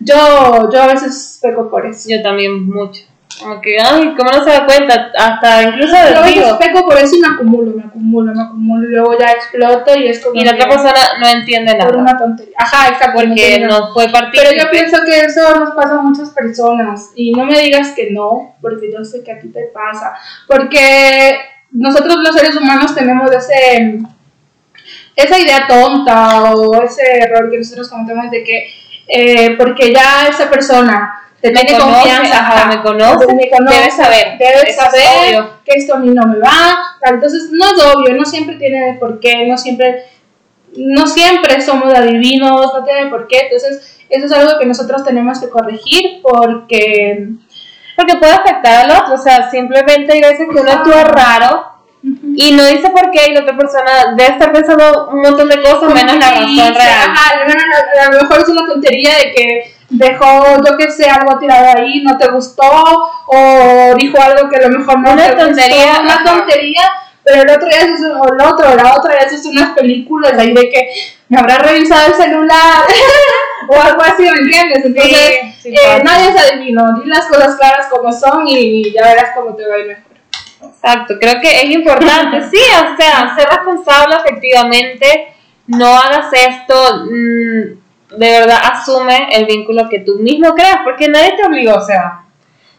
Yo, 0.00 0.70
yo 0.72 0.82
a 0.82 0.86
veces 0.86 1.38
peco 1.42 1.68
por 1.68 1.86
eso. 1.86 2.08
Yo 2.08 2.22
también 2.22 2.66
mucho. 2.66 3.02
Como 3.40 3.60
que, 3.60 3.76
ay, 3.80 4.14
¿cómo 4.16 4.30
no 4.30 4.42
se 4.44 4.50
da 4.50 4.66
cuenta? 4.66 5.12
Hasta 5.16 5.62
incluso 5.62 5.94
Yo 5.96 6.02
del 6.04 6.22
veces 6.24 6.34
digo. 6.34 6.58
peco 6.58 6.84
por 6.86 6.98
eso 6.98 7.16
y 7.16 7.20
me 7.20 7.28
acumulo, 7.28 7.72
me 7.76 7.84
acumulo, 7.84 8.34
me 8.34 8.42
acumulo 8.42 8.88
y 8.88 8.90
luego 8.92 9.18
ya 9.18 9.32
exploto 9.32 9.98
y 9.98 10.08
es 10.08 10.20
como 10.24 10.40
Y 10.40 10.44
la 10.44 10.52
otra 10.54 10.68
persona 10.68 11.00
no 11.20 11.28
entiende 11.28 11.74
por 11.76 11.84
nada. 11.96 11.98
una 12.02 12.16
tontería. 12.18 12.54
Ajá, 12.58 12.88
exacto. 12.88 13.20
no 13.22 13.28
Porque 13.28 13.58
nada. 13.60 13.78
no 13.78 13.92
fue 13.92 14.06
Pero 14.06 14.18
partícipe. 14.18 14.58
yo 14.58 14.70
pienso 14.70 14.96
que 15.04 15.20
eso 15.20 15.58
nos 15.60 15.74
pasa 15.74 15.94
a 15.94 16.02
muchas 16.02 16.30
personas 16.30 17.12
y 17.14 17.32
no 17.32 17.44
me 17.44 17.58
digas 17.60 17.92
que 17.94 18.10
no, 18.10 18.56
porque 18.60 18.90
yo 18.92 19.04
sé 19.04 19.22
que 19.22 19.32
a 19.32 19.38
ti 19.38 19.48
te 19.48 19.70
pasa, 19.72 20.14
porque 20.46 21.38
nosotros 21.70 22.16
los 22.16 22.34
seres 22.34 22.56
humanos 22.56 22.94
tenemos 22.94 23.30
ese 23.30 23.98
esa 25.14 25.38
idea 25.38 25.66
tonta 25.66 26.52
o 26.54 26.82
ese 26.82 27.02
error 27.20 27.50
que 27.50 27.58
nosotros 27.58 27.88
cometemos 27.88 28.30
de 28.30 28.44
que 28.44 28.70
eh, 29.08 29.56
porque 29.58 29.92
ya 29.92 30.28
esa 30.28 30.48
persona 30.50 31.14
te 31.40 31.52
Me 31.52 31.60
tiene 31.60 31.78
conoce, 31.78 32.00
confianza, 32.00 32.38
ajá, 32.38 32.66
me 32.66 32.82
conoce, 32.82 33.34
me 33.34 33.50
conoce, 33.50 33.78
debe 33.78 33.90
saber, 33.90 34.38
debe 34.38 34.54
eso 34.54 34.68
es 34.68 34.76
saber 34.76 35.44
que 35.64 35.78
esto 35.78 35.94
a 35.94 35.98
mí 35.98 36.08
no 36.08 36.26
me 36.26 36.38
va, 36.38 36.96
tal. 37.00 37.14
entonces 37.14 37.50
no 37.52 37.64
es 37.66 37.84
obvio, 37.84 38.14
no 38.14 38.24
siempre 38.24 38.56
tiene 38.56 38.96
por 38.98 39.20
qué, 39.20 39.46
no 39.46 39.56
siempre 39.56 40.04
no 40.76 41.06
siempre 41.06 41.60
somos 41.60 41.94
adivinos, 41.94 42.72
no 42.74 42.84
tiene 42.84 43.08
por 43.08 43.26
qué, 43.28 43.48
entonces 43.50 43.98
eso 44.08 44.26
es 44.26 44.32
algo 44.32 44.58
que 44.58 44.66
nosotros 44.66 45.04
tenemos 45.04 45.38
que 45.40 45.48
corregir 45.48 46.20
porque 46.22 47.28
Porque 47.96 48.16
puede 48.16 48.32
afectar 48.32 48.84
al 48.84 49.02
otro. 49.02 49.14
O 49.14 49.18
sea, 49.18 49.50
simplemente 49.50 50.12
hay 50.12 50.20
veces 50.20 50.46
que 50.52 50.60
uno 50.60 50.70
actúa 50.70 51.04
raro 51.04 51.66
y 52.36 52.52
no 52.52 52.64
dice 52.66 52.90
por 52.90 53.10
qué 53.10 53.26
y 53.28 53.32
la 53.34 53.40
otra 53.40 53.56
persona 53.56 54.14
debe 54.16 54.30
estar 54.30 54.52
pensando 54.52 55.08
un 55.08 55.20
montón 55.20 55.48
de 55.48 55.60
cosas 55.60 55.92
menos 55.92 56.16
la 56.16 56.30
razón 56.30 56.74
real. 56.74 57.10
Ajá, 57.10 57.32
a 58.02 58.12
lo 58.12 58.22
mejor 58.22 58.40
es 58.40 58.48
una 58.48 58.66
tontería 58.66 59.16
de 59.16 59.34
que 59.34 59.74
dejó, 59.90 60.62
yo 60.64 60.76
que 60.76 60.90
sé, 60.90 61.08
algo 61.08 61.38
tirado 61.38 61.78
ahí, 61.78 62.02
no 62.02 62.16
te 62.18 62.28
gustó, 62.30 62.62
o 63.26 63.94
dijo 63.96 64.20
algo 64.20 64.48
que 64.48 64.56
a 64.56 64.68
lo 64.68 64.78
mejor 64.78 64.98
no 65.00 65.12
Una 65.12 65.22
te 65.24 65.30
gustó, 65.32 65.46
tontería, 65.46 66.00
una 66.00 66.14
ajá. 66.14 66.24
tontería, 66.24 66.82
pero 67.24 67.42
el 67.42 67.50
otro 67.50 67.68
ya 67.70 67.78
es, 67.80 68.00
o 68.00 68.32
el 68.34 68.40
otro, 68.40 68.74
la 68.74 68.94
otra 68.96 69.18
ya 69.18 69.26
es 69.26 69.44
unas 69.46 69.70
películas 69.74 70.32
ahí 70.38 70.52
de 70.52 70.68
que 70.70 70.90
me 71.28 71.38
habrá 71.38 71.58
revisado 71.58 72.06
el 72.08 72.14
celular, 72.14 72.84
o 73.68 73.80
algo 73.80 74.02
así, 74.02 74.22
¿me 74.22 74.28
entiendes? 74.28 74.84
Entonces, 74.84 75.40
Sí, 75.60 75.70
sí 75.70 75.74
eh, 75.74 76.02
nadie 76.04 76.28
es 76.30 76.36
adivino, 76.36 77.00
di 77.00 77.08
las 77.08 77.26
cosas 77.26 77.56
claras 77.56 77.86
como 77.90 78.12
son 78.12 78.46
y 78.48 78.92
ya 78.92 79.02
verás 79.04 79.30
cómo 79.34 79.54
te 79.54 79.66
va 79.66 79.74
a 79.74 79.78
ir 79.78 79.86
mejor. 79.88 80.02
Exacto, 80.60 81.14
creo 81.20 81.40
que 81.40 81.60
es 81.62 81.70
importante, 81.70 82.42
sí, 82.50 82.58
o 82.58 82.96
sea, 82.96 83.34
ser 83.36 83.48
responsable 83.48 84.16
efectivamente, 84.16 85.34
no 85.66 85.86
hagas 85.96 86.32
esto, 86.32 87.04
mm, 87.10 87.77
de 88.10 88.30
verdad 88.40 88.58
asume 88.72 89.28
el 89.32 89.46
vínculo 89.46 89.88
que 89.88 90.00
tú 90.00 90.16
mismo 90.16 90.54
creas, 90.54 90.78
porque 90.84 91.08
nadie 91.08 91.34
te 91.36 91.46
obligó, 91.46 91.74
o 91.74 91.84
sea, 91.84 92.24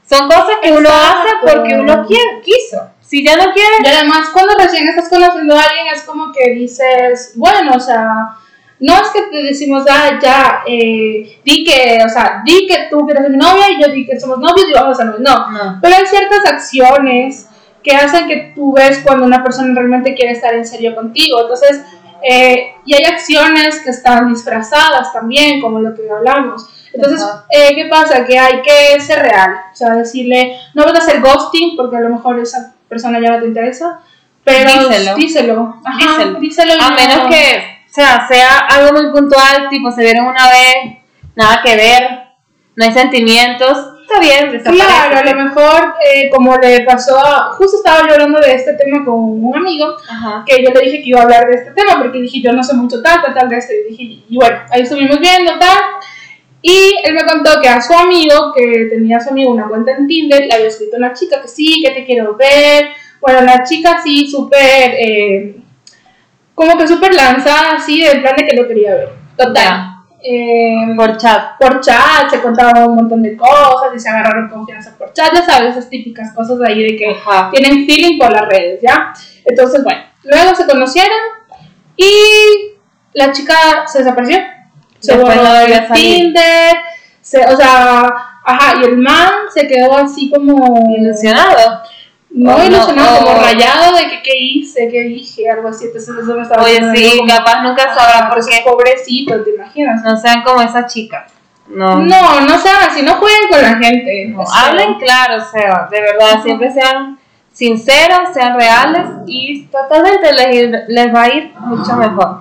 son 0.09 0.27
cosas 0.27 0.57
que 0.61 0.71
uno 0.71 0.89
hace 0.89 1.29
porque 1.41 1.75
uno 1.75 2.05
quiere, 2.07 2.41
quiso. 2.43 2.89
Si 3.01 3.23
ya 3.23 3.35
no 3.35 3.51
quiere, 3.53 3.75
Y 3.83 3.87
además, 3.87 4.29
cuando 4.31 4.55
recién 4.55 4.87
estás 4.87 5.09
conociendo 5.09 5.55
a 5.55 5.63
alguien, 5.63 5.87
es 5.93 6.03
como 6.03 6.31
que 6.31 6.51
dices, 6.51 7.33
bueno, 7.35 7.71
o 7.75 7.79
sea, 7.79 8.37
no 8.79 8.93
es 8.93 9.09
que 9.09 9.23
te 9.23 9.43
decimos, 9.43 9.83
ah, 9.89 10.19
ya, 10.21 10.63
eh, 10.67 11.39
di 11.43 11.63
que, 11.63 11.99
o 12.05 12.09
sea, 12.09 12.41
di 12.45 12.65
que 12.67 12.87
tú 12.89 13.05
quieres 13.05 13.23
ser 13.23 13.31
mi 13.31 13.37
novia 13.37 13.69
y 13.69 13.81
yo 13.81 13.89
di 13.89 14.05
que 14.05 14.19
somos 14.19 14.39
novios 14.39 14.67
y 14.69 14.73
vamos 14.73 14.91
a 14.99 15.03
ser 15.03 15.05
novios. 15.07 15.21
No, 15.21 15.51
no. 15.51 15.79
pero 15.81 15.95
hay 15.95 16.05
ciertas 16.05 16.45
acciones 16.45 17.47
que 17.83 17.95
hacen 17.95 18.27
que 18.27 18.51
tú 18.55 18.73
ves 18.73 19.01
cuando 19.03 19.25
una 19.25 19.43
persona 19.43 19.73
realmente 19.73 20.13
quiere 20.13 20.33
estar 20.33 20.53
en 20.53 20.65
serio 20.65 20.95
contigo. 20.95 21.41
Entonces, 21.41 21.81
eh, 22.23 22.73
y 22.85 22.93
hay 22.95 23.03
acciones 23.05 23.79
que 23.81 23.89
están 23.91 24.27
disfrazadas 24.33 25.13
también, 25.13 25.61
como 25.61 25.79
lo 25.79 25.93
que 25.95 26.01
hablamos. 26.09 26.67
Entonces, 26.93 27.25
eh, 27.51 27.75
¿qué 27.75 27.85
pasa? 27.85 28.25
Que 28.25 28.37
hay 28.39 28.61
que 28.61 28.99
ser 28.99 29.19
real. 29.21 29.55
O 29.71 29.75
sea, 29.75 29.93
decirle, 29.95 30.57
no 30.73 30.83
vas 30.85 30.95
a 30.95 30.97
hacer 31.03 31.21
ghosting 31.21 31.75
porque 31.75 31.97
a 31.97 32.01
lo 32.01 32.09
mejor 32.09 32.39
esa 32.39 32.73
persona 32.87 33.19
ya 33.21 33.31
no 33.31 33.39
te 33.39 33.47
interesa, 33.47 33.99
pero 34.43 34.71
Díselo. 34.89 35.15
díselo. 35.15 35.75
Ajá, 35.85 35.97
Díselo. 36.17 36.39
díselo 36.39 36.73
A 36.73 36.89
no- 36.89 36.95
menos 36.95 37.27
que, 37.29 37.77
o 37.89 37.93
sea, 37.93 38.27
sea 38.27 38.57
algo 38.69 38.99
muy 38.99 39.11
puntual, 39.11 39.69
tipo 39.69 39.91
se 39.91 40.01
vieron 40.01 40.25
una 40.27 40.49
vez, 40.49 40.97
nada 41.35 41.61
que 41.63 41.75
ver, 41.75 42.23
no 42.75 42.85
hay 42.85 42.91
sentimientos, 42.93 43.88
está 44.09 44.19
bien, 44.19 44.51
desaparece. 44.51 44.85
Claro, 44.85 45.17
a 45.17 45.23
lo 45.33 45.43
mejor, 45.43 45.93
eh, 46.05 46.29
como 46.29 46.55
le 46.57 46.81
pasó 46.81 47.17
a. 47.19 47.51
Justo 47.53 47.77
estaba 47.77 48.07
yo 48.07 48.13
hablando 48.13 48.39
de 48.39 48.55
este 48.55 48.73
tema 48.73 49.05
con 49.05 49.15
un 49.15 49.55
amigo, 49.55 49.95
Ajá. 50.09 50.43
que 50.45 50.63
yo 50.63 50.71
le 50.71 50.81
dije 50.81 50.97
que 51.03 51.09
iba 51.09 51.19
a 51.19 51.23
hablar 51.23 51.47
de 51.47 51.55
este 51.55 51.71
tema, 51.71 51.99
porque 51.99 52.19
dije, 52.21 52.41
yo 52.41 52.51
no 52.53 52.63
sé 52.63 52.73
mucho 52.73 53.01
tal, 53.01 53.21
tal, 53.21 53.33
tal 53.33 53.49
de 53.49 53.57
esto, 53.57 53.73
y 53.73 53.91
dije, 53.91 54.23
y 54.29 54.35
bueno, 54.35 54.57
ahí 54.71 54.81
estuvimos 54.81 55.19
viendo, 55.19 55.57
tal. 55.59 55.77
Y 56.61 56.93
él 57.03 57.13
me 57.13 57.25
contó 57.25 57.61
que 57.61 57.69
a 57.69 57.81
su 57.81 57.93
amigo, 57.93 58.51
que 58.53 58.87
tenía 58.89 59.17
a 59.17 59.21
su 59.21 59.29
amigo 59.29 59.51
una 59.51 59.67
cuenta 59.69 59.93
en 59.93 60.07
Tinder, 60.07 60.45
le 60.45 60.53
había 60.53 60.67
escrito 60.67 60.97
una 60.97 61.13
chica 61.13 61.41
que 61.41 61.47
sí, 61.47 61.81
que 61.85 61.91
te 61.91 62.05
quiero 62.05 62.35
ver. 62.35 62.89
Bueno, 63.21 63.41
la 63.41 63.63
chica 63.63 64.01
sí, 64.03 64.27
súper. 64.29 64.93
eh, 64.99 65.55
como 66.53 66.77
que 66.77 66.85
súper 66.87 67.13
lanzada, 67.13 67.75
así, 67.77 68.03
en 68.05 68.21
plan 68.21 68.35
de 68.35 68.45
que 68.45 68.57
lo 68.57 68.67
quería 68.67 68.93
ver. 68.93 69.09
Total. 69.37 69.88
Eh, 70.21 70.75
Por 70.97 71.17
chat. 71.17 71.57
por 71.57 71.79
chat, 71.79 72.29
se 72.29 72.41
contaban 72.41 72.89
un 72.89 72.95
montón 72.95 73.23
de 73.23 73.37
cosas 73.37 73.95
y 73.95 73.99
se 73.99 74.09
agarraron 74.09 74.49
confianza 74.49 74.97
por 74.97 75.13
chat, 75.13 75.33
ya 75.33 75.41
sabes, 75.45 75.71
esas 75.71 75.89
típicas 75.89 76.33
cosas 76.33 76.59
de 76.59 76.67
ahí 76.67 76.83
de 76.83 76.97
que 76.97 77.09
Ajá. 77.09 77.49
tienen 77.51 77.85
feeling 77.85 78.17
por 78.19 78.31
las 78.31 78.45
redes, 78.47 78.81
¿ya? 78.81 79.13
Entonces, 79.45 79.81
bueno, 79.83 80.01
luego 80.23 80.55
se 80.55 80.65
conocieron 80.65 81.17
y 81.95 82.11
la 83.13 83.31
chica 83.31 83.55
se 83.87 83.99
desapareció. 83.99 84.37
Se 84.99 85.15
Después 85.15 85.37
borró 85.37 85.47
no 85.49 85.53
de. 85.53 85.87
Tinder, 85.93 86.75
se, 87.21 87.45
o 87.45 87.55
sea, 87.55 88.13
ajá, 88.43 88.79
y 88.81 88.85
el 88.85 88.97
man 88.97 89.31
se 89.53 89.67
quedó 89.67 89.95
así 89.95 90.29
como... 90.29 90.93
Ilusionado. 90.97 91.81
No 92.31 92.51
Oh, 92.51 92.57
no, 92.57 92.65
ilusionado, 92.65 93.23
como 93.23 93.37
oh. 93.37 93.41
rayado 93.41 93.95
de 93.95 94.09
que 94.09 94.21
qué 94.23 94.37
hice, 94.37 94.87
qué 94.89 95.03
dije, 95.03 95.49
algo 95.49 95.69
así. 95.69 95.85
Entonces 95.85 96.15
eso 96.15 96.35
me 96.35 96.43
estaba 96.43 96.63
Oye, 96.63 96.79
sí, 96.95 97.17
como, 97.17 97.27
capaz 97.27 97.63
nunca 97.63 97.87
ah, 97.89 97.95
sabrá 97.95 98.29
por 98.29 98.37
pues, 98.37 98.47
qué. 98.47 98.61
Pobrecito, 98.63 99.43
¿te 99.43 99.55
imaginas? 99.55 100.03
No 100.03 100.15
sean 100.15 100.43
como 100.43 100.61
esas 100.61 100.93
chicas. 100.93 101.31
No. 101.67 101.97
No, 101.97 102.41
no 102.41 102.57
sean 102.59 102.77
así, 102.87 103.01
no 103.03 103.15
jueguen 103.15 103.49
con 103.49 103.61
la 103.61 103.75
gente. 103.75 104.27
No, 104.29 104.43
hablen 104.51 104.95
claro, 104.95 105.37
o 105.37 105.45
sea, 105.45 105.87
de 105.89 106.01
verdad, 106.01 106.41
siempre 106.41 106.71
sean 106.71 107.19
sinceros, 107.51 108.33
sean 108.33 108.57
reales 108.57 109.07
y 109.27 109.65
totalmente 109.65 110.33
les, 110.33 110.87
les 110.87 111.13
va 111.13 111.23
a 111.23 111.29
ir 111.29 111.51
mucho 111.59 111.95
mejor. 111.95 112.39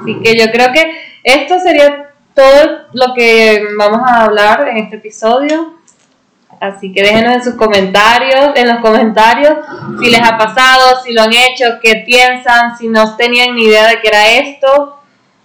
Así 0.00 0.18
que 0.22 0.38
yo 0.38 0.50
creo 0.50 0.72
que 0.72 0.82
esto 1.22 1.58
sería 1.58 2.12
todo 2.34 2.86
lo 2.92 3.14
que 3.14 3.62
vamos 3.76 4.00
a 4.08 4.24
hablar 4.24 4.68
en 4.68 4.78
este 4.78 4.96
episodio. 4.96 5.74
Así 6.60 6.92
que 6.92 7.02
déjenos 7.02 7.34
en 7.34 7.44
sus 7.44 7.54
comentarios, 7.54 8.50
en 8.54 8.68
los 8.68 8.78
comentarios, 8.80 9.54
si 10.00 10.10
les 10.10 10.20
ha 10.22 10.38
pasado, 10.38 11.00
si 11.04 11.12
lo 11.12 11.22
han 11.22 11.32
hecho, 11.32 11.64
qué 11.82 12.04
piensan, 12.06 12.76
si 12.78 12.88
no 12.88 13.16
tenían 13.16 13.54
ni 13.56 13.64
idea 13.64 13.88
de 13.88 14.00
que 14.00 14.08
era 14.08 14.28
esto, 14.30 14.98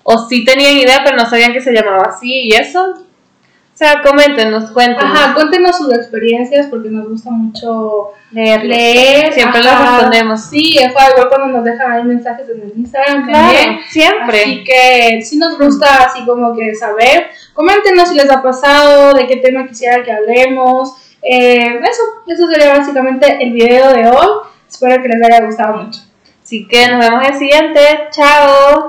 o 0.03 0.27
si 0.27 0.45
tenían 0.45 0.77
idea 0.77 1.01
pero 1.03 1.17
no 1.17 1.27
sabían 1.29 1.53
que 1.53 1.61
se 1.61 1.73
llamaba 1.73 2.03
así 2.09 2.31
y 2.43 2.53
eso. 2.53 2.81
O 2.93 3.77
sea, 3.79 4.01
coméntenos, 4.01 4.71
cuéntenos. 4.71 5.03
Ajá, 5.15 5.35
cuéntenos 5.35 5.77
sus 5.77 5.93
experiencias 5.93 6.65
porque 6.65 6.89
nos 6.89 7.09
gusta 7.09 7.29
mucho 7.29 8.09
leer. 8.31 8.63
leer. 8.63 9.31
Siempre 9.33 9.59
ajá. 9.59 9.69
les 9.69 9.89
respondemos. 9.91 10.41
Sí, 10.45 10.79
es 10.79 10.89
igual 10.89 11.27
cuando 11.29 11.47
nos 11.57 11.63
dejan 11.63 11.91
ahí 11.91 12.03
mensajes 12.03 12.47
en 12.49 12.61
el 12.61 12.73
Instagram 12.75 13.27
Claro, 13.27 13.53
también. 13.53 13.79
siempre. 13.91 14.41
Así 14.41 14.63
que 14.63 15.21
sí 15.23 15.37
nos 15.37 15.59
gusta 15.59 16.05
así 16.05 16.25
como 16.25 16.55
que 16.55 16.73
saber. 16.73 17.29
Coméntenos 17.57 18.09
si 18.09 18.13
les 18.13 18.29
ha 18.29 18.43
pasado, 18.43 19.15
de 19.15 19.25
qué 19.25 19.37
tema 19.37 19.67
quisiera 19.67 20.03
que 20.03 20.11
hablemos. 20.11 20.93
Eh, 21.23 21.79
eso, 21.89 22.03
eso 22.27 22.47
sería 22.47 22.77
básicamente 22.77 23.43
el 23.43 23.51
video 23.51 23.93
de 23.93 24.07
hoy. 24.07 24.27
Espero 24.69 25.01
que 25.01 25.09
les 25.09 25.23
haya 25.23 25.43
gustado 25.43 25.77
mucho. 25.77 26.01
Así 26.43 26.67
que 26.67 26.87
nos 26.87 26.99
vemos 26.99 27.25
en 27.25 27.33
el 27.33 27.39
siguiente. 27.39 27.81
Chao. 28.11 28.85